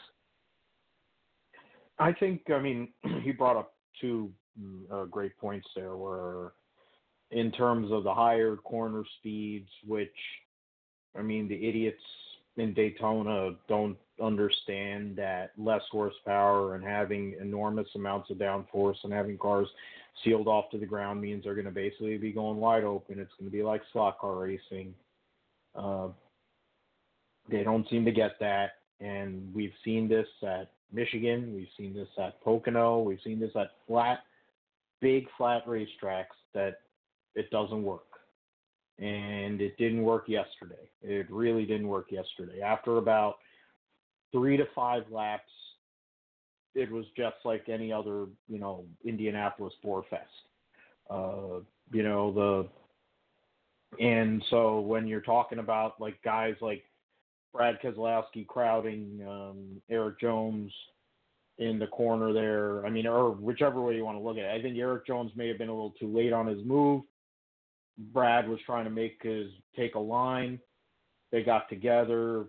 [1.99, 4.31] I think, I mean, he brought up two
[4.93, 6.53] uh, great points there, where
[7.31, 10.15] in terms of the higher corner speeds, which,
[11.19, 12.03] I mean, the idiots
[12.57, 19.37] in Daytona don't understand that less horsepower and having enormous amounts of downforce and having
[19.37, 19.69] cars
[20.25, 23.19] sealed off to the ground means they're going to basically be going wide open.
[23.19, 24.95] It's going to be like slot car racing.
[25.75, 26.09] Uh,
[27.51, 31.55] they don't seem to get that, and we've seen this at Michigan.
[31.55, 33.01] We've seen this at Pocono.
[33.01, 34.21] We've seen this at flat,
[35.01, 36.81] big flat racetracks that
[37.35, 38.03] it doesn't work
[38.99, 40.89] and it didn't work yesterday.
[41.03, 42.63] It really didn't work yesterday.
[42.63, 43.37] After about
[44.33, 45.51] three to five laps,
[46.75, 50.23] it was just like any other, you know, Indianapolis Bore Fest.
[51.11, 51.61] Uh,
[51.93, 56.83] you know, the and so when you're talking about like guys like
[57.53, 60.73] Brad Keselowski crowding um, Erik Jones
[61.59, 64.59] in the corner there, I mean, or whichever way you want to look at it,
[64.59, 67.03] I think Erik Jones may have been a little too late on his move
[67.99, 70.61] Brad was trying to make his take a line.
[71.33, 72.47] They got together.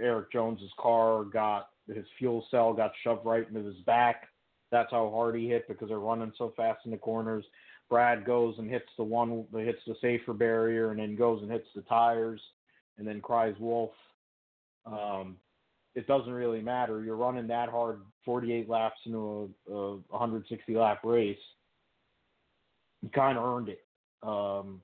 [0.00, 4.28] Erik Jones's car got his fuel cell got shoved right into his back.
[4.70, 7.44] That's how hard he hit because they're running so fast in the corners.
[7.88, 11.50] Brad goes and hits the one that hits the safer barrier and then goes and
[11.50, 12.40] hits the tires
[12.98, 13.92] and then cries wolf.
[14.84, 15.36] Um,
[15.96, 17.02] it doesn't really matter.
[17.02, 21.38] You're running that hard 48 laps into a, a 160 lap race.
[23.02, 23.80] You kind of earned it.
[24.22, 24.82] Um,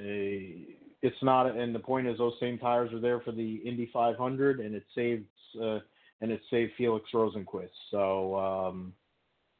[0.00, 3.90] a, it's not, and the point is, those same tires are there for the Indy
[3.92, 5.24] 500, and it saves
[5.60, 5.80] uh,
[6.20, 7.68] and it saved Felix Rosenqvist.
[7.90, 8.92] So um,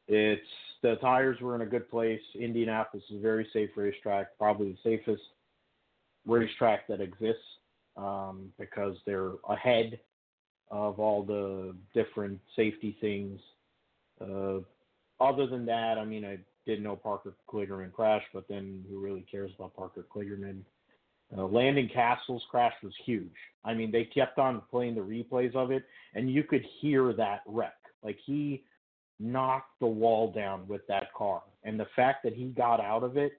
[0.07, 0.41] it's
[0.81, 2.21] the tires were in a good place.
[2.39, 5.21] Indianapolis is a very safe racetrack, probably the safest
[6.25, 7.43] racetrack that exists
[7.97, 9.99] um, because they're ahead
[10.71, 13.39] of all the different safety things.
[14.19, 14.59] Uh,
[15.19, 19.25] other than that, I mean, I didn't know Parker Kligerman crashed, but then who really
[19.29, 20.61] cares about Parker Kligerman?
[21.35, 21.47] Uh,
[21.93, 23.33] Cassill's crash was huge.
[23.63, 27.41] I mean, they kept on playing the replays of it, and you could hear that
[27.47, 27.75] wreck.
[28.03, 28.63] Like he
[29.19, 33.17] knocked the wall down with that car, and the fact that he got out of
[33.17, 33.33] it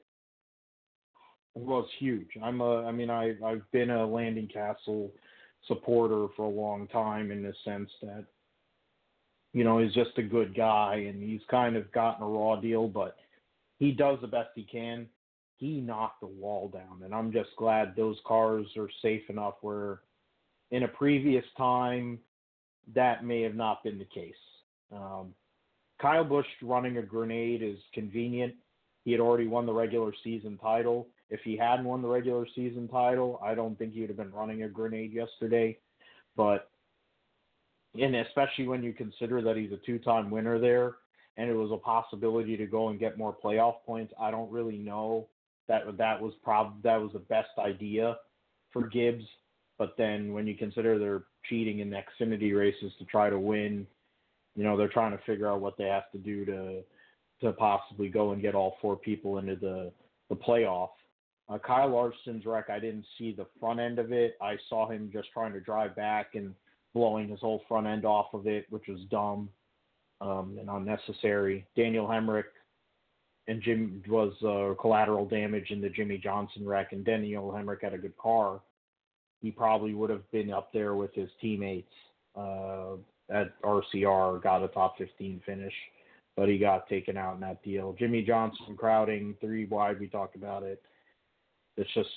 [1.54, 2.28] was huge.
[2.42, 5.10] I'm a, I mean, I I've been a Landon Cassill
[5.66, 8.24] supporter for a long time in the sense that
[9.52, 12.88] you know he's just a good guy and he's kind of gotten a raw deal,
[12.88, 13.16] but
[13.78, 15.06] he does the best he can.
[15.58, 20.00] He knocked the wall down, and I'm just glad those cars are safe enough where
[20.70, 22.18] in a previous time
[22.94, 24.34] that may have not been the case.
[24.92, 25.34] Um,
[26.00, 28.54] Kyle Busch running a grenade is convenient.
[29.04, 31.08] He had already won the regular season title.
[31.28, 34.32] If he hadn't won the regular season title, I don't think he would have been
[34.32, 35.78] running a grenade yesterday.
[36.36, 36.70] But
[38.00, 40.96] and especially when you consider that he's a two-time winner there,
[41.36, 44.76] and it was a possibility to go and get more playoff points, I don't really
[44.76, 45.26] know
[45.68, 48.18] that that was prob that was the best idea
[48.72, 49.24] for Gibbs.
[49.78, 53.86] But then when you consider they're cheating in the Xfinity races to try to win,
[54.54, 56.82] you know they're trying to figure out what they have to do to
[57.42, 59.92] to possibly go and get all four people into the
[60.28, 60.90] the playoff.
[61.48, 64.36] Uh, Kyle Larson's wreck, I didn't see the front end of it.
[64.42, 66.54] I saw him just trying to drive back and
[66.92, 69.48] blowing his whole front end off of it, which was dumb
[70.20, 71.66] um, and unnecessary.
[71.76, 72.44] Daniel Hemric
[73.48, 77.94] and Jim was uh, collateral damage in the Jimmie Johnson wreck, and Daniel Hemric had
[77.94, 78.60] a good car.
[79.40, 81.92] He probably would have been up there with his teammates
[82.36, 82.94] uh,
[83.30, 85.74] at RCR, got a top 15 finish,
[86.36, 87.94] but he got taken out in that deal.
[87.98, 90.82] Jimmie Johnson crowding three wide, we talked about it.
[91.76, 92.08] It's just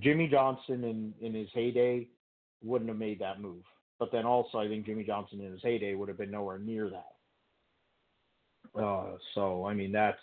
[0.00, 2.08] Jimmie Johnson in in his heyday
[2.62, 3.62] wouldn't have made that move.
[3.98, 6.90] But then also, I think Jimmie Johnson in his heyday would have been nowhere near
[6.90, 8.80] that.
[8.80, 10.18] Uh, so I mean, that's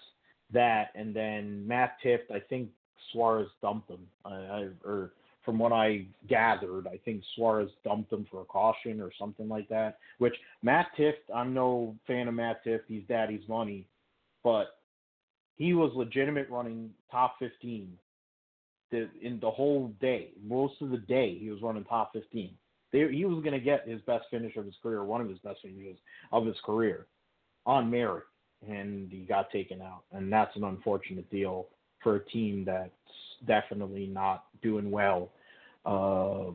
[0.51, 0.89] that.
[0.95, 2.69] And then Matt Tifft, I think
[3.11, 4.07] Suarez dumped him.
[4.23, 5.11] I, I or
[5.43, 9.69] from what I gathered, I think Suarez dumped him for a caution or something like
[9.69, 9.99] that.
[10.17, 12.82] Which Matt Tifft, I'm no fan of Matt Tifft.
[12.88, 13.88] He's daddy's money,
[14.43, 14.78] but
[15.57, 17.97] he was legitimate running top 15
[18.95, 20.29] the, in the whole day.
[20.43, 22.51] Most of the day, he was running top 15.
[22.91, 25.39] They, he was going to get his best finish of his career, one of his
[25.39, 25.97] best finishes
[26.31, 27.07] of his career,
[27.65, 28.23] on merit,
[28.67, 30.03] and he got taken out.
[30.11, 31.67] And that's an unfortunate deal
[32.01, 32.91] for a team that's
[33.47, 35.31] definitely not doing well
[35.85, 36.51] uh,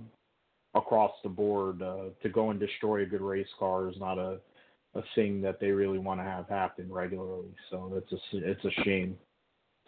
[0.74, 1.82] across the board.
[1.82, 4.38] Uh, to go and destroy a good race car is not a
[4.94, 7.54] a thing that they really want to have happen regularly.
[7.70, 9.16] So it's a it's a shame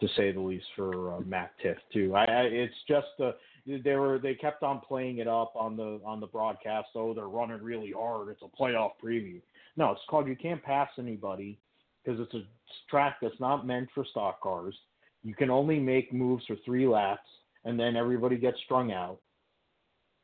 [0.03, 2.13] to say the least, for uh, Matt Tifft too.
[2.15, 3.31] I, I it's just uh,
[3.65, 6.89] they were they kept on playing it up on the on the broadcast.
[6.95, 8.29] Oh, they're running really hard.
[8.29, 9.41] It's a playoff preview.
[9.77, 11.57] No, it's called you can't pass anybody
[12.03, 12.43] because it's a
[12.89, 14.75] track that's not meant for stock cars.
[15.23, 17.29] You can only make moves for three laps,
[17.63, 19.19] and then everybody gets strung out.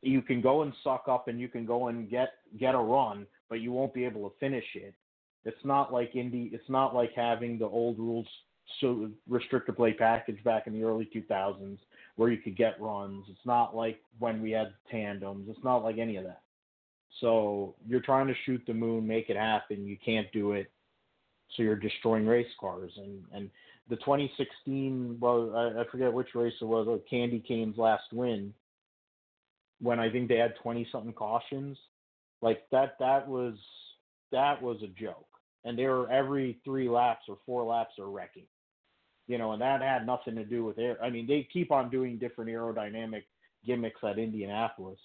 [0.02, 3.26] You can go and suck up, and you can go and get get a run,
[3.48, 4.94] but you won't be able to finish it.
[5.46, 6.50] It's not like Indy.
[6.52, 8.26] It's not like having the old rules
[8.80, 11.78] so restrictor plate package back in the early 2000s
[12.16, 13.24] where you could get runs.
[13.28, 15.46] It's not like when we had tandems.
[15.48, 16.42] It's not like any of that.
[17.20, 19.86] So you're trying to shoot the moon, make it happen.
[19.86, 20.70] You can't do it.
[21.56, 22.92] So you're destroying race cars.
[22.96, 23.50] And, and
[23.88, 28.54] the 2016, well, I, I forget which race it was, or Kasey Kahne's last win,
[29.80, 31.76] when I think they had 20 something cautions.
[32.42, 33.54] Like that, that was,
[34.30, 35.26] that was a joke.
[35.64, 38.46] And they were every three laps or four laps are wrecking
[39.30, 40.96] you know, and that had nothing to do with air.
[41.00, 43.22] I mean, they keep on doing different aerodynamic
[43.64, 44.98] gimmicks at Indianapolis,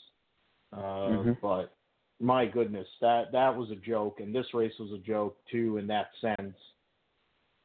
[0.73, 1.31] uh, mm-hmm.
[1.43, 1.75] but
[2.19, 5.85] my goodness, that that was a joke, and this race was a joke too in
[5.87, 6.55] that sense.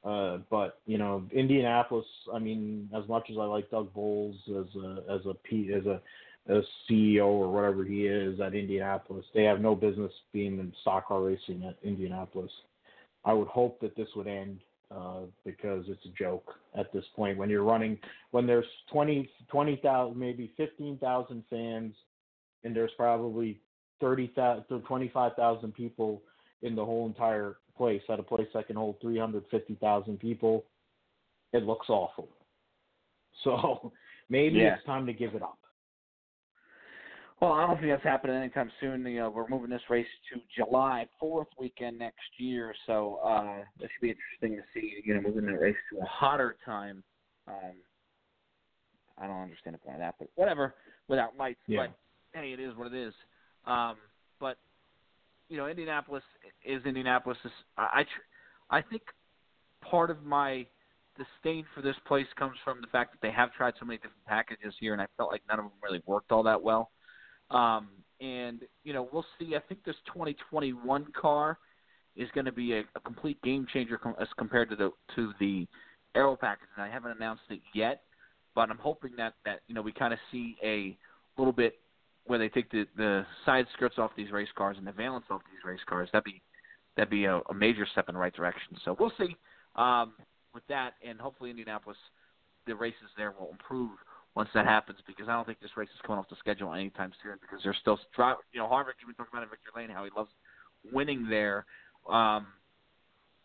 [0.04, 2.04] Uh, but you know, Indianapolis.
[2.30, 5.86] I mean, as much as I like Doug Boles as a as a P, as
[5.86, 5.98] a
[6.46, 11.08] as CEO or whatever he is at Indianapolis, they have no business being in stock
[11.08, 12.52] car racing at Indianapolis.
[13.24, 14.60] I would hope that this would end
[14.94, 17.38] uh, because it's a joke at this point.
[17.38, 17.98] When you're running
[18.30, 21.94] when there's 20 20,000 maybe 15,000 fans
[22.64, 23.60] and there's probably
[24.00, 26.22] 30,000 to 25,000 people
[26.62, 30.64] in the whole entire place at a place that can hold 350,000 people
[31.52, 32.28] it looks awful.
[33.44, 33.92] So
[34.28, 34.74] maybe yeah.
[34.74, 35.58] it's time to give it up
[37.40, 39.04] well, I don't think that's happening anytime soon.
[39.06, 43.88] You know, we're moving this race to July 4th weekend next year, so uh, this
[43.94, 45.02] should be interesting to see.
[45.04, 47.02] You know, moving the race to a hotter time.
[47.48, 47.72] Um,
[49.16, 50.74] I don't understand the point of that, but whatever.
[51.08, 51.86] Without lights, yeah.
[52.32, 53.14] but hey, it is what it is.
[53.66, 53.96] Um,
[54.38, 54.58] but
[55.48, 56.22] you know, Indianapolis
[56.64, 57.38] is Indianapolis.
[57.44, 59.02] Is, I I, tr- I think
[59.80, 60.66] part of my
[61.16, 64.24] disdain for this place comes from the fact that they have tried so many different
[64.26, 66.90] packages here, and I felt like none of them really worked all that well.
[67.50, 67.88] Um,
[68.20, 69.56] and you know, we'll see.
[69.56, 71.58] I think this 2021 car
[72.16, 75.32] is going to be a, a complete game changer com- as compared to the to
[75.40, 75.66] the
[76.14, 76.68] Aero package.
[76.76, 78.02] And I haven't announced it yet,
[78.54, 80.96] but I'm hoping that that you know we kind of see a
[81.38, 81.78] little bit
[82.26, 85.40] where they take the the side skirts off these race cars and the valence off
[85.50, 86.08] these race cars.
[86.12, 86.42] That'd be
[86.96, 88.76] that'd be a, a major step in the right direction.
[88.84, 89.36] So we'll see
[89.76, 90.12] um,
[90.54, 91.96] with that, and hopefully Indianapolis,
[92.66, 93.90] the races there will improve
[94.34, 97.12] once that happens because I don't think this race is coming off the schedule anytime
[97.22, 97.98] soon because they're still
[98.52, 98.98] you know Harvick.
[99.00, 100.30] You've been talking about it, Victor Lane, how he loves
[100.92, 101.66] winning there.
[102.08, 102.46] Um,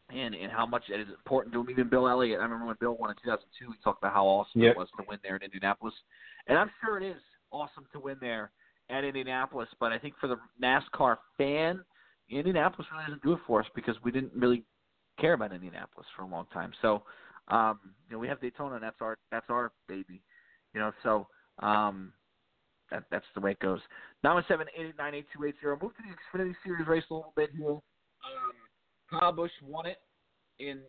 [0.10, 1.70] and and how much it is important to him.
[1.70, 4.62] Even Bill Elliott, I remember when Bill won in 2002, he talked about how awesome
[4.62, 4.74] yep.
[4.74, 5.94] it was to win there in Indianapolis,
[6.48, 7.22] and I'm sure it is
[7.52, 8.52] awesome to win there
[8.90, 9.68] at Indianapolis.
[9.80, 11.84] But I think for the NASCAR fan,
[12.30, 14.64] Indianapolis really doesn't do it for us because we didn't really
[15.20, 16.72] care about Indianapolis for a long time.
[16.82, 17.04] So,
[17.48, 20.22] um, you know, we have Daytona, and that's our that's our baby.
[20.76, 21.28] You know, so
[21.64, 22.12] um,
[22.92, 23.80] that that's the way it goes.
[24.24, 25.80] Nine one seven eight eight nine eight two eight zero.
[25.82, 27.70] Move to the Xfinity Series race a little bit here.
[27.70, 27.82] Um,
[29.10, 30.00] Kyle Busch won it
[30.60, 30.80] in,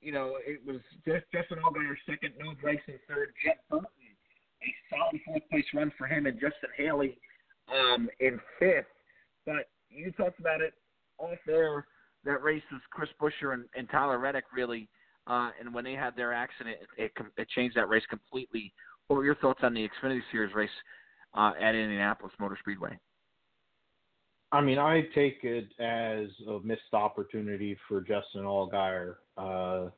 [0.00, 3.86] you know, it was just Justin Allgaier second, Noah Gragson third, Jeb Burton,
[4.62, 7.18] a solid fourth place run for him, and Justin Haley
[7.72, 8.86] um, in fifth.
[9.46, 10.74] But you talked about it
[11.18, 11.86] off there.
[12.24, 14.88] That race was Chris Buescher and, and Tyler Reddick really,
[15.26, 18.72] uh, and when they had their accident, it, it, it changed that race completely.
[19.08, 20.70] What were your thoughts on the Xfinity Series race
[21.34, 22.98] uh, at Indianapolis Motor Speedway?
[24.52, 29.16] I mean, I take it as a missed opportunity for Justin Allgaier.
[29.36, 29.90] Uh,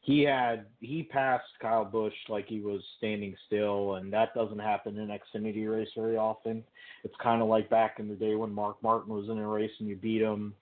[0.00, 4.96] he had he passed Kyle Busch like he was standing still, and that doesn't happen
[4.98, 6.64] in Xfinity race very often.
[7.04, 9.70] It's kind of like back in the day when Mark Martin was in a race
[9.78, 10.54] and you beat him.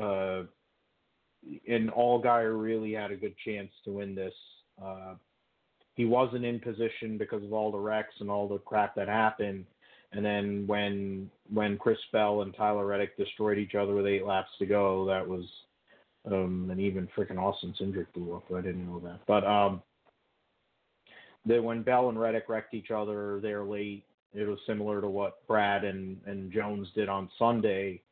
[0.00, 0.44] Uh,
[1.68, 4.34] and Allgaier really had a good chance to win this.
[4.80, 5.14] Uh,
[5.94, 9.66] he wasn't in position because of all the wrecks and all the crap that happened.
[10.12, 14.50] And then when when Chris Bell and Tyler Reddick destroyed each other with eight laps
[14.58, 15.44] to go, that was
[16.30, 18.44] um, even freaking Austin Cindric blew up.
[18.54, 19.20] I didn't know that.
[19.26, 19.82] But um,
[21.46, 25.46] that when Bell and Reddick wrecked each other there late, it was similar to what
[25.46, 28.02] Brad and and Jones did on Sunday.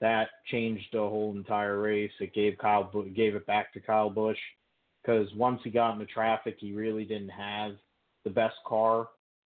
[0.00, 2.12] That changed the whole entire race.
[2.20, 4.38] It gave Kyle gave it back to Kyle Busch
[5.02, 7.72] because once he got into traffic, he really didn't have
[8.24, 9.08] the best car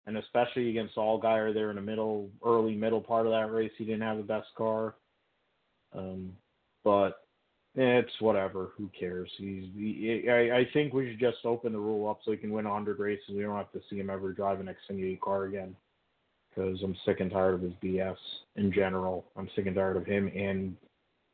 [0.07, 3.85] and especially against Allgaier there in the middle, early middle part of that race, he
[3.85, 4.95] didn't have the best car.
[5.93, 6.33] Um,
[6.83, 7.21] but
[7.75, 8.71] it's whatever.
[8.77, 9.29] Who cares?
[9.37, 9.65] He's.
[9.75, 12.65] He, I, I think we should just open the rule up so he can win
[12.65, 13.23] 100 races.
[13.29, 15.75] We don't have to see him ever drive an Xfinity car again.
[16.49, 18.17] Because I'm sick and tired of his BS
[18.57, 19.25] in general.
[19.37, 20.75] I'm sick and tired of him and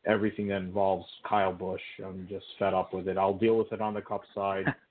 [0.07, 1.81] everything that involves Kyle Busch.
[2.03, 3.17] I'm just fed up with it.
[3.17, 4.65] I'll deal with it on the Cup side.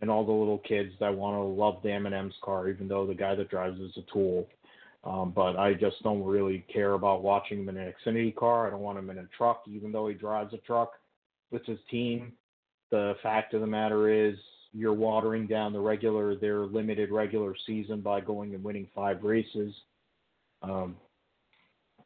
[0.00, 3.14] and all the little kids that want to love the M&M's car, even though the
[3.14, 4.46] guy that drives is a tool.
[5.04, 8.66] Um, but I just don't really care about watching him in an Xfinity car.
[8.66, 10.92] I don't want him in a truck, even though he drives a truck
[11.50, 12.32] with his team.
[12.90, 14.36] The fact of the matter is,
[14.72, 19.72] you're watering down the regular, their limited regular season by going and winning five races.
[20.62, 20.96] Um,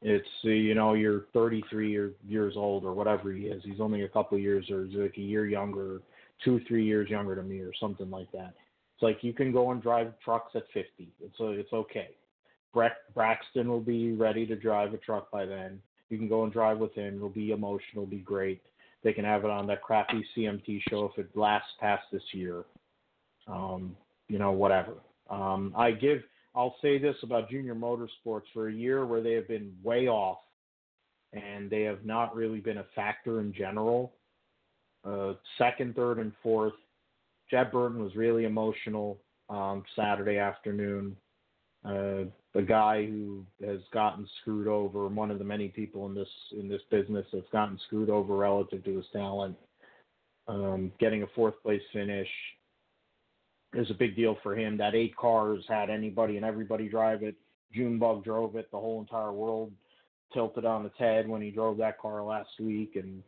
[0.02, 3.62] it's you know you're 33 year, years old or whatever he is.
[3.64, 6.00] He's only a couple of years or like a year younger
[6.44, 8.54] two, three years younger than me or something like that.
[8.94, 11.08] It's like you can go and drive trucks at 50.
[11.20, 12.10] It's a, it's okay.
[12.72, 15.80] Brexton will be ready to drive a truck by then.
[16.08, 17.16] You can go and drive with him.
[17.16, 18.02] It'll be emotional.
[18.02, 18.62] It'll be great.
[19.02, 22.64] They can have it on that crappy CMT show if it lasts past this year.
[23.48, 23.96] Um,
[24.28, 24.94] you know, whatever.
[25.28, 26.22] Um, I give.
[26.54, 30.38] I'll say this about Junior Motorsports for a year where they have been way off,
[31.32, 34.12] and they have not really been a factor in general
[35.04, 36.74] uh, second, third, and fourth.
[37.50, 41.16] Jeb Burton was really emotional um, Saturday afternoon.
[41.84, 46.28] Uh, the guy who has gotten screwed over, one of the many people in this
[46.58, 49.56] in this business that's gotten screwed over relative to his talent,
[50.46, 52.28] um, getting a fourth place finish
[53.74, 54.76] is a big deal for him.
[54.76, 57.36] That eight cars had anybody and everybody drive it.
[57.72, 58.70] Junebug drove it.
[58.70, 59.72] The whole entire world
[60.32, 63.22] tilted on its head when he drove that car last week, and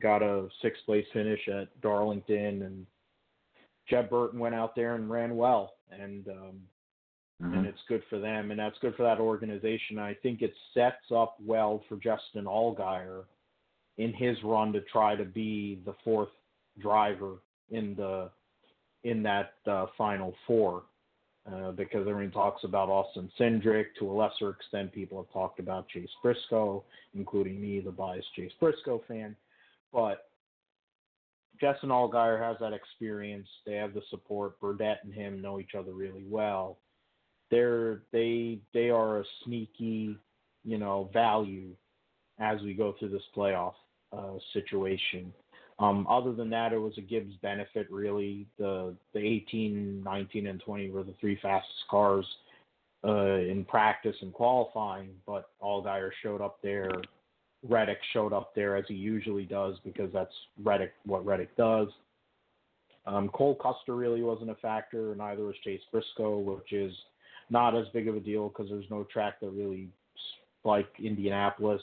[0.00, 2.86] got a sixth place finish at Darlington, and
[3.88, 6.60] Jeb Burton went out there and ran well, and um,
[7.42, 7.54] mm-hmm.
[7.54, 9.98] and it's good for them, and that's good for that organization.
[9.98, 13.24] I think it sets up well for Justin Allgaier
[13.98, 16.28] in his run to try to be the fourth
[16.80, 17.34] driver
[17.70, 18.30] in the
[19.04, 20.84] in that uh, final four.
[21.50, 23.86] Uh, because everyone talks about Austin Cindric.
[23.98, 26.84] To a lesser extent, people have talked about Chase Briscoe,
[27.14, 29.34] including me, the biased Chase Briscoe fan.
[29.90, 30.28] But
[31.58, 33.48] Justin Allgaier has that experience.
[33.64, 34.60] They have the support.
[34.60, 36.78] Burdett and him know each other really well.
[37.50, 40.16] They're they they are a sneaky,
[40.64, 41.70] you know, value
[42.38, 43.74] as we go through this playoff
[44.12, 45.32] uh, situation.
[45.80, 48.46] Um, other than that, it was a Gibbs benefit really.
[48.58, 52.26] The the 18, 19, and 20 were the three fastest cars
[53.04, 56.90] uh, in practice and qualifying, but Allgaier showed up there.
[57.68, 61.88] Reddick showed up there as he usually does because that's Reddick what Reddick does.
[63.06, 66.92] Um, Cole Custer really wasn't a factor, neither was Chase Briscoe, which is
[67.50, 69.88] not as big of a deal because there's no track that really
[70.64, 71.80] like Indianapolis.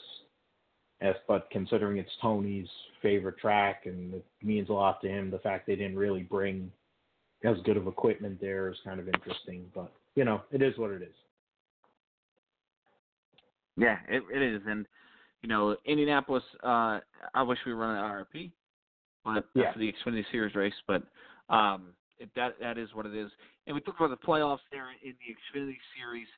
[1.00, 2.68] As, but considering it's Tony's
[3.02, 6.70] favorite track and it means a lot to him, the fact they didn't really bring
[7.44, 9.66] as good of equipment there is kind of interesting.
[9.74, 11.14] But you know, it is what it is.
[13.76, 14.86] Yeah, it, it is, and
[15.42, 16.42] you know, Indianapolis.
[16.62, 17.00] Uh,
[17.34, 18.50] I wish we were running IRP,
[19.24, 19.72] but yeah.
[19.72, 20.74] for the Xfinity Series race.
[20.86, 21.02] But
[21.50, 21.88] um,
[22.18, 23.30] it, that that is what it is.
[23.66, 26.28] And we talked about the playoffs there in the Xfinity Series.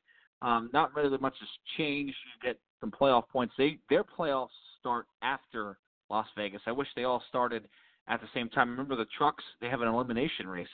[0.41, 2.15] Um, not really much has changed.
[2.25, 3.53] You get some playoff points.
[3.57, 4.47] They their playoffs
[4.79, 5.77] start after
[6.09, 6.61] Las Vegas.
[6.65, 7.67] I wish they all started
[8.07, 8.69] at the same time.
[8.69, 9.43] Remember the trucks?
[9.61, 10.67] They have an elimination race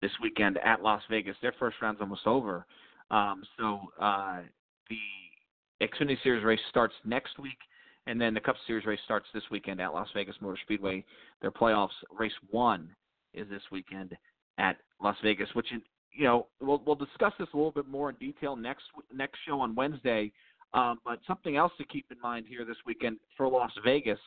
[0.00, 1.36] this weekend at Las Vegas.
[1.42, 2.64] Their first round's almost over.
[3.10, 4.40] Um, so uh,
[4.88, 7.58] the Xfinity Series race starts next week,
[8.06, 11.04] and then the Cup Series race starts this weekend at Las Vegas Motor Speedway.
[11.40, 12.88] Their playoffs race one
[13.34, 14.16] is this weekend
[14.58, 15.72] at Las Vegas, which
[16.12, 18.84] you know we'll we'll discuss this a little bit more in detail next
[19.14, 20.32] next show on Wednesday.
[20.74, 24.18] Um, but something else to keep in mind here this weekend for Las Vegas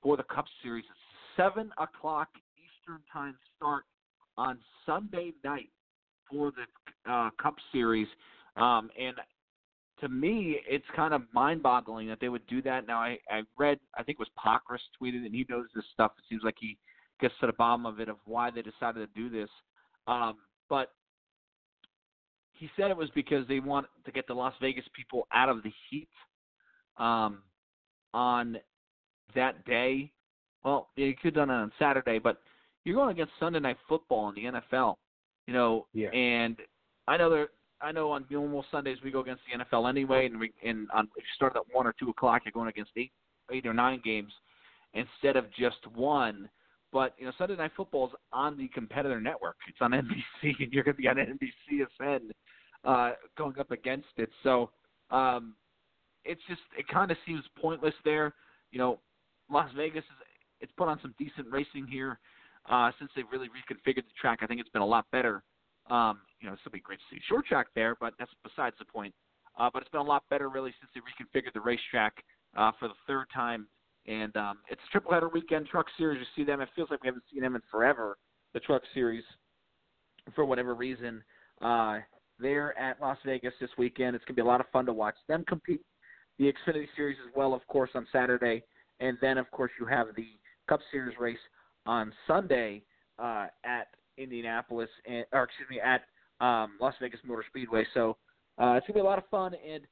[0.00, 0.84] for the Cup Series,
[1.36, 3.82] seven o'clock Eastern Time start
[4.36, 5.70] on Sunday night
[6.30, 8.06] for the uh, Cup Series.
[8.56, 9.16] Um, and
[10.00, 12.86] to me, it's kind of mind-boggling that they would do that.
[12.86, 16.12] Now, I, I read, I think it was Pockrass tweeted, and he knows this stuff.
[16.18, 16.76] It seems like he
[17.20, 19.50] gets to the bottom of it of why they decided to do this.
[20.06, 20.36] Um,
[20.68, 20.92] but
[22.58, 25.62] he said it was because they want to get the Las Vegas people out of
[25.62, 26.08] the heat
[26.96, 27.42] um,
[28.12, 28.58] on
[29.34, 30.10] that day.
[30.64, 32.38] Well, you could have done it on Saturday, but
[32.84, 34.96] you're going against Sunday night football in the NFL.
[35.46, 36.08] You know, yeah.
[36.08, 36.56] and
[37.06, 37.48] I know there.
[37.80, 41.04] I know on normal Sundays we go against the NFL anyway, and we and on
[41.16, 43.12] if you start at one or two o'clock, you're going against eight,
[43.52, 44.32] eight or nine games
[44.94, 46.48] instead of just one.
[46.92, 49.56] But you know, Sunday Night Football is on the competitor network.
[49.68, 52.30] It's on NBC, and you're going to be on NBCSN
[52.84, 54.30] uh, going up against it.
[54.42, 54.70] So
[55.10, 55.54] um,
[56.24, 58.34] it's just it kind of seems pointless there.
[58.70, 59.00] You know,
[59.50, 60.26] Las Vegas is
[60.60, 62.18] it's put on some decent racing here
[62.68, 64.40] uh, since they've really reconfigured the track.
[64.42, 65.42] I think it's been a lot better.
[65.90, 68.76] Um, you know, it'll still be great to see short track there, but that's besides
[68.78, 69.14] the point.
[69.58, 72.12] Uh, but it's been a lot better really since they reconfigured the racetrack
[72.56, 73.66] uh, for the third time
[74.08, 76.18] and um, it's a triple header weekend truck series.
[76.18, 76.60] You see them.
[76.60, 78.16] It feels like we haven't seen them in forever.
[78.54, 79.22] The truck series,
[80.34, 81.22] for whatever reason,
[81.60, 81.98] uh,
[82.40, 84.16] they're at Las Vegas this weekend.
[84.16, 85.82] It's gonna be a lot of fun to watch them compete.
[86.38, 88.62] The Xfinity Series as well, of course, on Saturday,
[89.00, 90.28] and then of course you have the
[90.68, 91.38] Cup Series race
[91.84, 92.84] on Sunday
[93.18, 96.02] uh, at Indianapolis, and, or excuse me, at
[96.40, 97.84] um, Las Vegas Motor Speedway.
[97.92, 98.16] So
[98.56, 99.82] uh, it's gonna be a lot of fun, and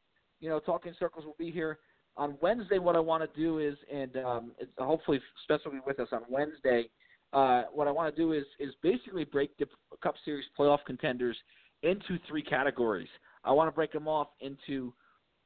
[0.41, 1.79] you know, Talking Circles will be here
[2.17, 6.23] on Wednesday, what I want to do is, and um, hopefully be with us on
[6.29, 6.89] Wednesday.
[7.33, 9.67] Uh, what I want to do is is basically break the
[10.03, 11.37] Cup Series playoff contenders
[11.83, 13.09] into three categories.
[13.45, 14.93] I want to break them off into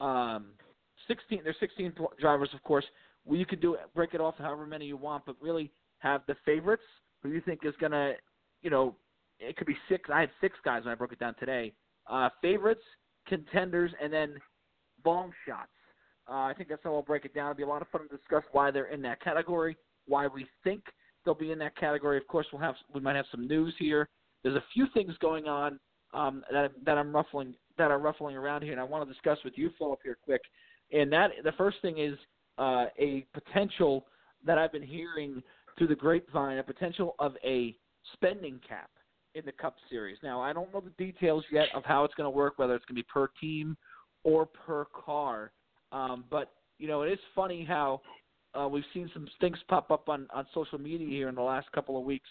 [0.01, 0.51] um,
[1.09, 1.41] 16.
[1.43, 2.85] There's 16 drivers, of course.
[3.25, 6.23] Well, you could do it, break it off however many you want, but really have
[6.27, 6.83] the favorites
[7.23, 8.15] who you think is gonna,
[8.63, 8.97] you know,
[9.39, 10.09] it could be six.
[10.13, 11.73] I had six guys when I broke it down today.
[12.07, 12.83] Uh, favorites,
[13.27, 14.35] contenders, and then
[15.05, 15.71] long shots.
[16.31, 17.51] Uh, I think that's how we'll break it down.
[17.51, 19.77] It'll be a lot of fun to discuss why they're in that category,
[20.07, 20.83] why we think
[21.25, 22.17] they'll be in that category.
[22.17, 24.09] Of course, we'll have we might have some news here.
[24.43, 25.81] There's a few things going on
[26.15, 29.39] um, that that I'm ruffling that are ruffling around here, and I want to discuss
[29.45, 30.43] with you, Philip, here quick.
[30.93, 32.17] And that the first thing is
[32.59, 34.07] uh, a potential
[34.45, 35.43] that I've been hearing
[35.77, 37.77] through the grapevine, a potential of a
[38.13, 38.91] spending cap
[39.35, 40.19] in the Cup Series.
[40.23, 42.85] Now, I don't know the details yet of how it's going to work, whether it's
[42.85, 43.77] going to be per team
[44.25, 45.53] or per car.
[45.93, 48.01] Um, but you know, it is funny how
[48.59, 51.71] uh, we've seen some things pop up on on social media here in the last
[51.73, 52.29] couple of weeks,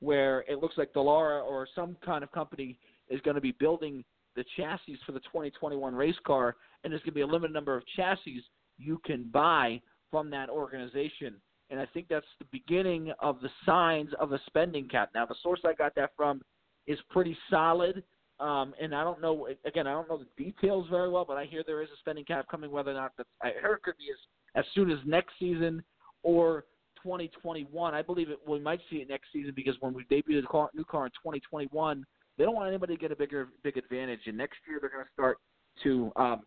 [0.00, 2.78] where it looks like Dallara or some kind of company
[3.08, 4.04] is going to be building
[4.34, 7.76] the chassis for the 2021 race car, and there's going to be a limited number
[7.76, 8.42] of chassis
[8.78, 9.80] you can buy
[10.10, 11.34] from that organization.
[11.70, 15.10] And I think that's the beginning of the signs of a spending cap.
[15.14, 16.42] Now, the source I got that from
[16.86, 18.04] is pretty solid.
[18.38, 19.48] Um, and I don't know.
[19.64, 22.24] Again, I don't know the details very well, but I hear there is a spending
[22.24, 22.70] cap coming.
[22.70, 25.82] Whether or not that's, I heard it could be as as soon as next season
[26.22, 26.64] or
[27.02, 28.38] 2021, I believe it.
[28.46, 31.12] We might see it next season because when we debut the car, new car in
[31.12, 32.04] 2021,
[32.36, 34.20] they don't want anybody to get a bigger big advantage.
[34.26, 35.38] And next year they're going to start
[35.84, 36.42] to um,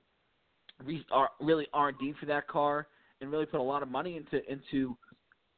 [0.84, 2.88] re, R, really R&D for that car
[3.22, 4.96] and really put a lot of money into into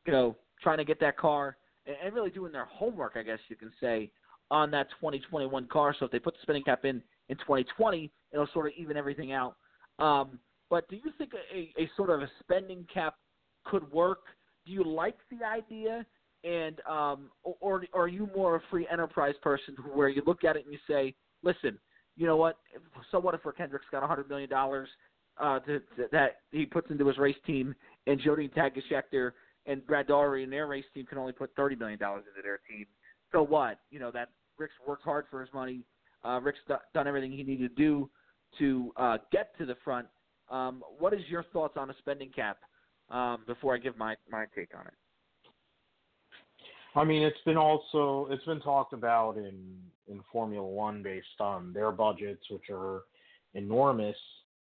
[0.05, 3.39] you know trying to get that car and, and really doing their homework, I guess
[3.49, 4.11] you can say,
[4.51, 5.95] on that 2021 car.
[5.97, 9.31] So if they put the spending cap in in 2020, it'll sort of even everything
[9.31, 9.55] out.
[9.97, 10.37] Um,
[10.69, 13.15] but do you think a, a sort of a spending cap
[13.63, 14.19] could work?
[14.65, 16.05] Do you like the idea?
[16.43, 20.43] And um, or, or are you more of a free enterprise person where you look
[20.43, 21.79] at it and you say, listen,
[22.17, 22.57] you know what?
[23.11, 24.89] So what if Hendrick's got a hundred million dollars
[25.39, 27.73] uh, to, to, that he puts into his race team,
[28.07, 29.31] and Jodi Geschickter
[29.65, 32.59] and Brad Daugherty and their race team can only put thirty million dollars into their
[32.69, 32.85] team.
[33.31, 33.79] So what?
[33.91, 34.29] You know that
[34.61, 35.81] Rick's worked hard for his money.
[36.23, 36.59] Uh, Rick's
[36.93, 38.09] done everything he needed to do
[38.59, 40.07] to uh, get to the front.
[40.49, 42.57] Um, what is your thoughts on a spending cap?
[43.09, 44.93] Um, before I give my my take on it.
[46.95, 51.73] I mean, it's been also it's been talked about in in Formula One based on
[51.73, 53.01] their budgets, which are
[53.53, 54.15] enormous,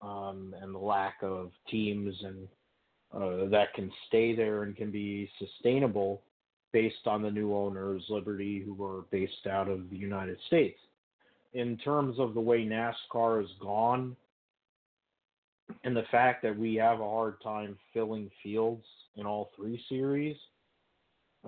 [0.03, 2.49] um, and the lack of teams and
[3.15, 6.23] uh, that can stay there and can be sustainable
[6.75, 10.79] based on the new owners, Liberty, who are based out of the United States.
[11.53, 14.17] In terms of the way NASCAR has gone,
[15.85, 18.85] and the fact that we have a hard time filling fields
[19.17, 20.37] in all three series,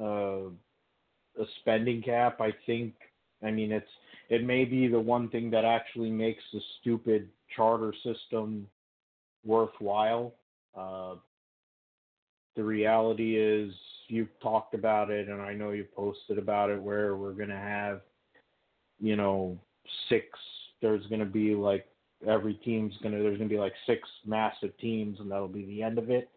[0.01, 2.95] uh, a spending cap, I think.
[3.43, 3.87] I mean, it's
[4.31, 8.69] it may be the one thing that actually makes the stupid charter system
[9.45, 10.35] worthwhile.
[10.77, 11.17] Uh,
[12.55, 13.73] the reality is,
[14.09, 17.57] you've talked about it, and I know you posted about it, where we're going to
[17.57, 18.01] have,
[19.01, 19.59] you know,
[20.09, 20.27] six.
[20.83, 21.87] There's going to be like
[22.27, 23.23] every team's going to.
[23.23, 26.29] There's going to be like six massive teams, and that'll be the end of it.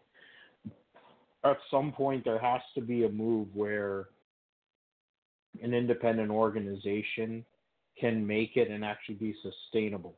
[1.44, 4.08] At some point, there has to be a move where
[5.62, 7.44] an independent organization
[7.98, 10.14] can make it and actually be sustainable.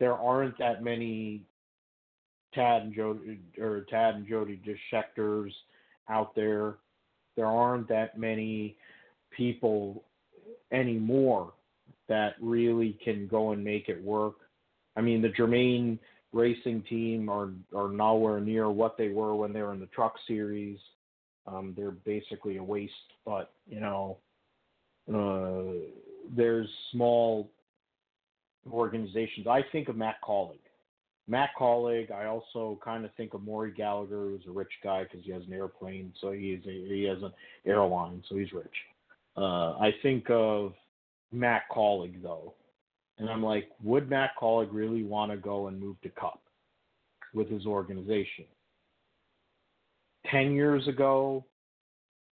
[0.00, 1.42] There aren't that many
[2.52, 5.52] Tad and Jody or Tad and Jodi Geschickters
[6.08, 6.76] out there.
[7.36, 8.76] There aren't that many
[9.30, 10.04] people
[10.72, 11.52] anymore
[12.08, 14.34] that really can go and make it work.
[14.96, 15.98] I mean, the Germain
[16.32, 20.14] racing team are are nowhere near what they were when they were in the truck
[20.26, 20.78] series.
[21.46, 22.92] Um, they're basically a waste,
[23.24, 24.18] but you know,
[25.12, 25.74] uh,
[26.34, 27.50] there's small
[28.70, 29.46] organizations.
[29.46, 30.58] I think of Matt Kaulig.
[31.26, 32.10] Matt Kaulig.
[32.10, 35.42] I also kind of think of Maury Gallagher, who's a rich guy because he has
[35.46, 37.32] an airplane, so he's a, he has an
[37.66, 38.66] airline, so he's rich.
[39.36, 40.74] Uh, I think of
[41.32, 42.54] Matt Kaulig though,
[43.18, 46.40] and I'm like, would Matt Kaulig really want to go and move to Cup
[47.32, 48.44] with his organization?
[50.30, 51.44] Ten years ago,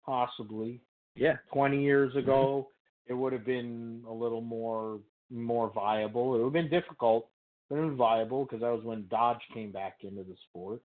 [0.04, 0.80] possibly.
[1.14, 1.36] Yeah.
[1.52, 3.12] 20 years ago, mm-hmm.
[3.12, 6.34] it would have been a little more more viable.
[6.34, 7.28] It would have been difficult,
[7.72, 10.82] but it was viable because that was when Dodge came back into the sport.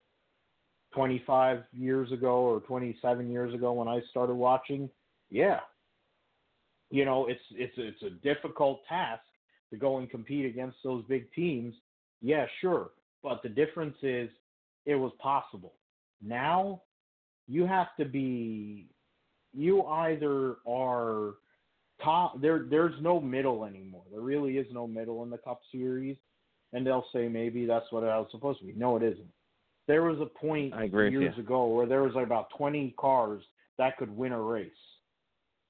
[0.94, 4.88] 25 years ago or 27 years ago when I started watching,
[5.28, 5.58] yeah.
[6.92, 9.24] You know, it's it's it's a difficult task
[9.70, 11.74] to go and compete against those big teams.
[12.22, 12.90] Yeah, sure.
[13.20, 14.30] But the difference is
[14.84, 15.72] it was possible.
[16.22, 16.82] Now
[17.48, 18.86] you have to be
[19.52, 21.34] you either are
[22.00, 24.04] top there there's no middle anymore.
[24.12, 26.16] There really is no middle in the Cup series.
[26.72, 28.72] And they'll say maybe that's what it was supposed to be.
[28.74, 29.28] No, it isn't.
[29.86, 33.42] There was a point years ago where there was like about 20 cars
[33.78, 34.70] that could win a race.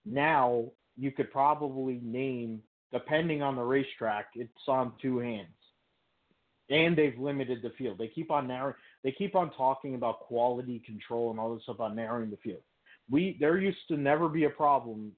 [0.04, 0.66] Now
[0.96, 5.48] you could probably name, depending on the racetrack, it's on two hands.
[6.70, 7.98] And they've limited the field.
[7.98, 8.74] They keep on narrowing.
[9.04, 12.62] They keep on talking about quality control and all this stuff about narrowing the field
[13.10, 15.12] we there used to never be a problem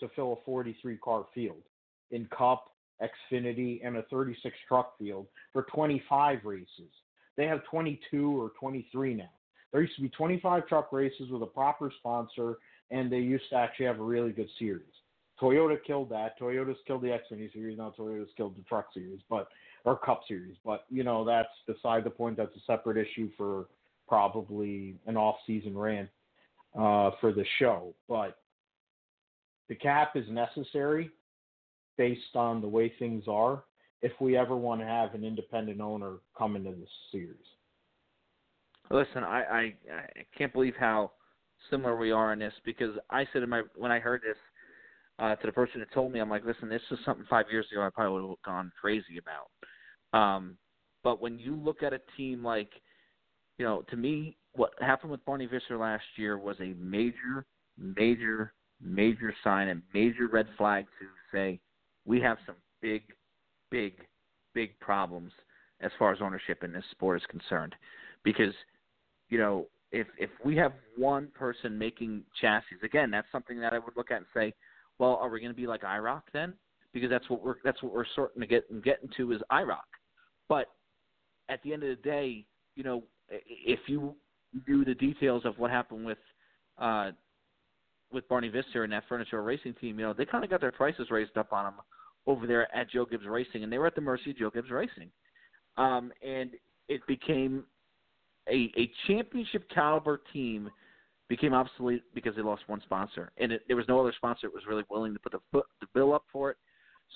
[0.00, 1.62] to fill a 43 car field
[2.10, 2.70] in Cup,
[3.32, 6.90] Xfinity, and a 36 truck field for 25 races.
[7.36, 9.24] They have 22 or 23 now.
[9.72, 12.58] There used to be 25 truck races with a proper sponsor,
[12.90, 14.82] and they used to actually have a really good series.
[15.40, 16.38] Toyota killed that.
[16.38, 17.76] Toyota's killed the Xfinity series.
[17.76, 19.48] Now Toyota's killed the Truck series, but
[19.84, 20.56] or Cup series.
[20.64, 22.36] But you know that's beside the point.
[22.36, 23.66] That's a separate issue for
[24.08, 26.08] probably an off-season rant
[26.78, 27.94] uh, for the show.
[28.08, 28.38] But
[29.68, 31.10] the cap is necessary
[31.96, 33.64] based on the way things are
[34.02, 37.36] if we ever want to have an independent owner come into this series.
[38.90, 41.12] Listen, I, I I can't believe how
[41.70, 44.36] similar we are in this because I said in my when I heard this
[45.18, 47.66] uh, to the person that told me, I'm like, listen, this is something five years
[47.72, 50.18] ago I probably would have gone crazy about.
[50.18, 50.56] Um,
[51.02, 52.70] but when you look at a team like,
[53.58, 57.46] you know, to me, what happened with Barney Visser last year was a major,
[57.78, 61.60] major, major sign, a major red flag to say
[62.06, 63.02] we have some big,
[63.70, 63.94] big,
[64.54, 65.32] big problems
[65.80, 67.74] as far as ownership in this sport is concerned.
[68.22, 68.54] Because,
[69.28, 73.78] you know, if if we have one person making chassis, again, that's something that I
[73.78, 74.54] would look at and say,
[74.98, 76.54] well, are we going to be like IROC then?
[76.92, 79.78] Because that's what we're that's what we're starting to get getting to is IROC.
[80.48, 80.66] But
[81.48, 82.44] at the end of the day,
[82.76, 84.14] you know, if you
[84.66, 86.18] knew the details of what happened with
[86.78, 87.10] uh,
[88.12, 90.72] with Barney Visser and that furniture racing team, you know, they kind of got their
[90.72, 91.74] prices raised up on them
[92.26, 94.70] over there at Joe Gibbs Racing, and they were at the mercy of Joe Gibbs
[94.70, 95.10] Racing,
[95.76, 96.50] um, and
[96.88, 97.64] it became
[98.48, 100.70] a a championship caliber team
[101.28, 104.54] became obsolete because they lost one sponsor, and it, there was no other sponsor that
[104.54, 106.56] was really willing to put the foot, the bill up for it.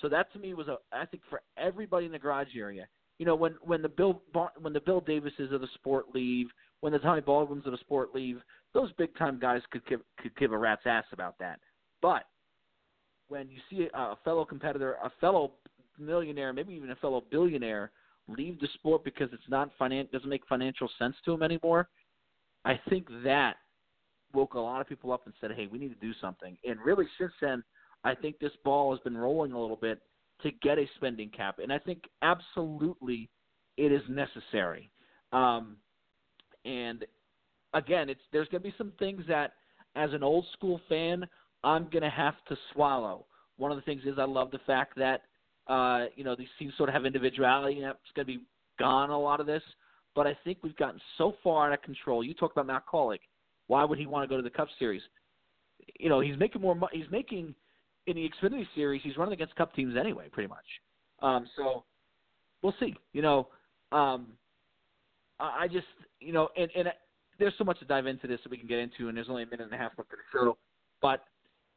[0.01, 2.87] So that to me was a I think for everybody in the garage area.
[3.17, 4.21] You know, when when the Bill
[4.61, 6.47] when the Bill Davises of the sport leave,
[6.79, 8.41] when the Tommy Baldwins of the sport leave,
[8.73, 11.59] those big time guys could give could give a rat's ass about that.
[12.01, 12.23] But
[13.29, 15.53] when you see a fellow competitor, a fellow
[15.97, 17.91] millionaire, maybe even a fellow billionaire
[18.27, 21.89] leave the sport because it's not finan- doesn't make financial sense to him anymore,
[22.65, 23.57] I think that
[24.33, 26.79] woke a lot of people up and said, "Hey, we need to do something." And
[26.81, 27.63] really, since then,
[28.03, 30.01] I think this ball has been rolling a little bit
[30.41, 33.29] to get a spending cap, and I think absolutely
[33.77, 34.91] it is necessary.
[35.31, 35.77] Um,
[36.65, 37.05] and
[37.73, 39.53] again, it's there's going to be some things that,
[39.95, 41.27] as an old school fan,
[41.63, 43.25] I'm going to have to swallow.
[43.57, 45.21] One of the things is I love the fact that
[45.67, 48.43] uh, you know these teams sort of have individuality, and that's going to be
[48.79, 49.63] gone a lot of this.
[50.15, 52.23] But I think we've gotten so far out of control.
[52.23, 53.19] You talk about Matt Kaulig.
[53.67, 55.01] Why would he want to go to the Cup Series?
[55.99, 56.75] You know, he's making more.
[56.75, 56.97] money.
[56.97, 57.53] He's making
[58.07, 59.01] in the Xfinity Series.
[59.03, 60.65] He's running against Cup teams anyway, pretty much.
[61.21, 61.83] Um, so
[62.63, 62.95] we'll see.
[63.13, 63.47] You know,
[63.91, 64.27] um,
[65.39, 65.87] I, I just
[66.19, 66.87] you know, and and
[67.37, 69.43] there's so much to dive into this that we can get into, and there's only
[69.43, 70.57] a minute and a half left in the show.
[71.01, 71.23] But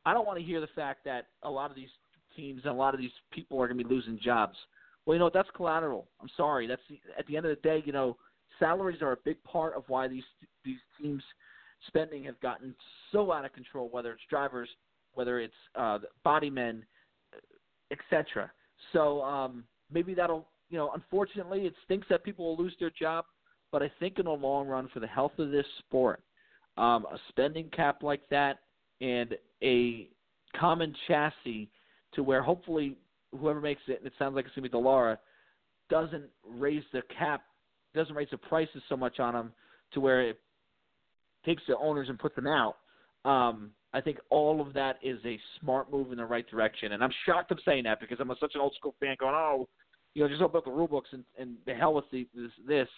[0.04, 1.88] I don't want to hear the fact that a lot of these
[2.36, 4.56] teams and a lot of these people are going to be losing jobs.
[5.04, 6.06] Well, you know that's collateral.
[6.20, 6.66] I'm sorry.
[6.66, 8.16] That's the, at the end of the day, you know,
[8.58, 10.24] salaries are a big part of why these
[10.64, 11.22] these teams
[11.88, 12.74] spending have gotten
[13.10, 13.88] so out of control.
[13.90, 14.68] Whether it's drivers,
[15.14, 16.84] whether it's uh, body men,
[17.90, 18.50] etc.
[18.92, 23.26] So um, maybe that'll you know, unfortunately, it stinks that people will lose their job.
[23.70, 26.22] But I think in the long run, for the health of this sport,
[26.78, 28.60] um, a spending cap like that
[29.02, 30.08] and a
[30.58, 31.70] common chassis
[32.14, 32.96] to where hopefully
[33.38, 35.16] whoever makes it, and it sounds like it's going to be Dallara,
[35.88, 37.42] doesn't raise the cap,
[37.94, 39.52] doesn't raise the prices so much on them
[39.92, 40.40] to where it
[41.44, 42.76] takes the owners and puts them out.
[43.24, 46.92] Um, I think all of that is a smart move in the right direction.
[46.92, 49.34] And I'm shocked I'm saying that because I'm a, such an old school fan going,
[49.34, 49.68] oh,
[50.14, 52.50] you know, just open up the rule books and, and the hell with the, this,
[52.66, 52.88] this.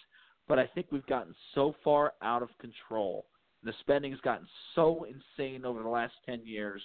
[0.47, 3.25] But I think we've gotten so far out of control.
[3.65, 6.81] The spending has gotten so insane over the last 10 years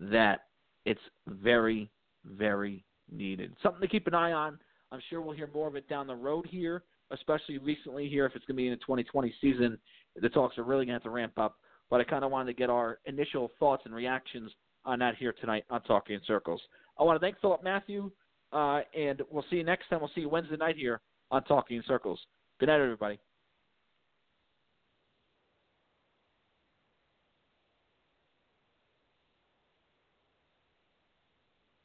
[0.00, 0.46] that
[0.84, 1.90] it's very,
[2.24, 3.54] very needed.
[3.62, 4.58] Something to keep an eye on.
[4.90, 6.82] I'm sure we'll hear more of it down the road here,
[7.12, 9.78] especially recently here if it's going to be in the 2020 season.
[10.20, 11.56] The talks are really going to have to ramp up.
[11.88, 14.50] But I kind of wanted to get our initial thoughts and reactions
[14.84, 16.60] on that here tonight on Talking in Circles.
[16.98, 18.10] I want to thank Philip Matthew,
[18.52, 20.00] uh, and we'll see you next time.
[20.00, 22.20] We'll see you Wednesday night here on Talking in Circles.
[22.58, 23.18] Good night, everybody.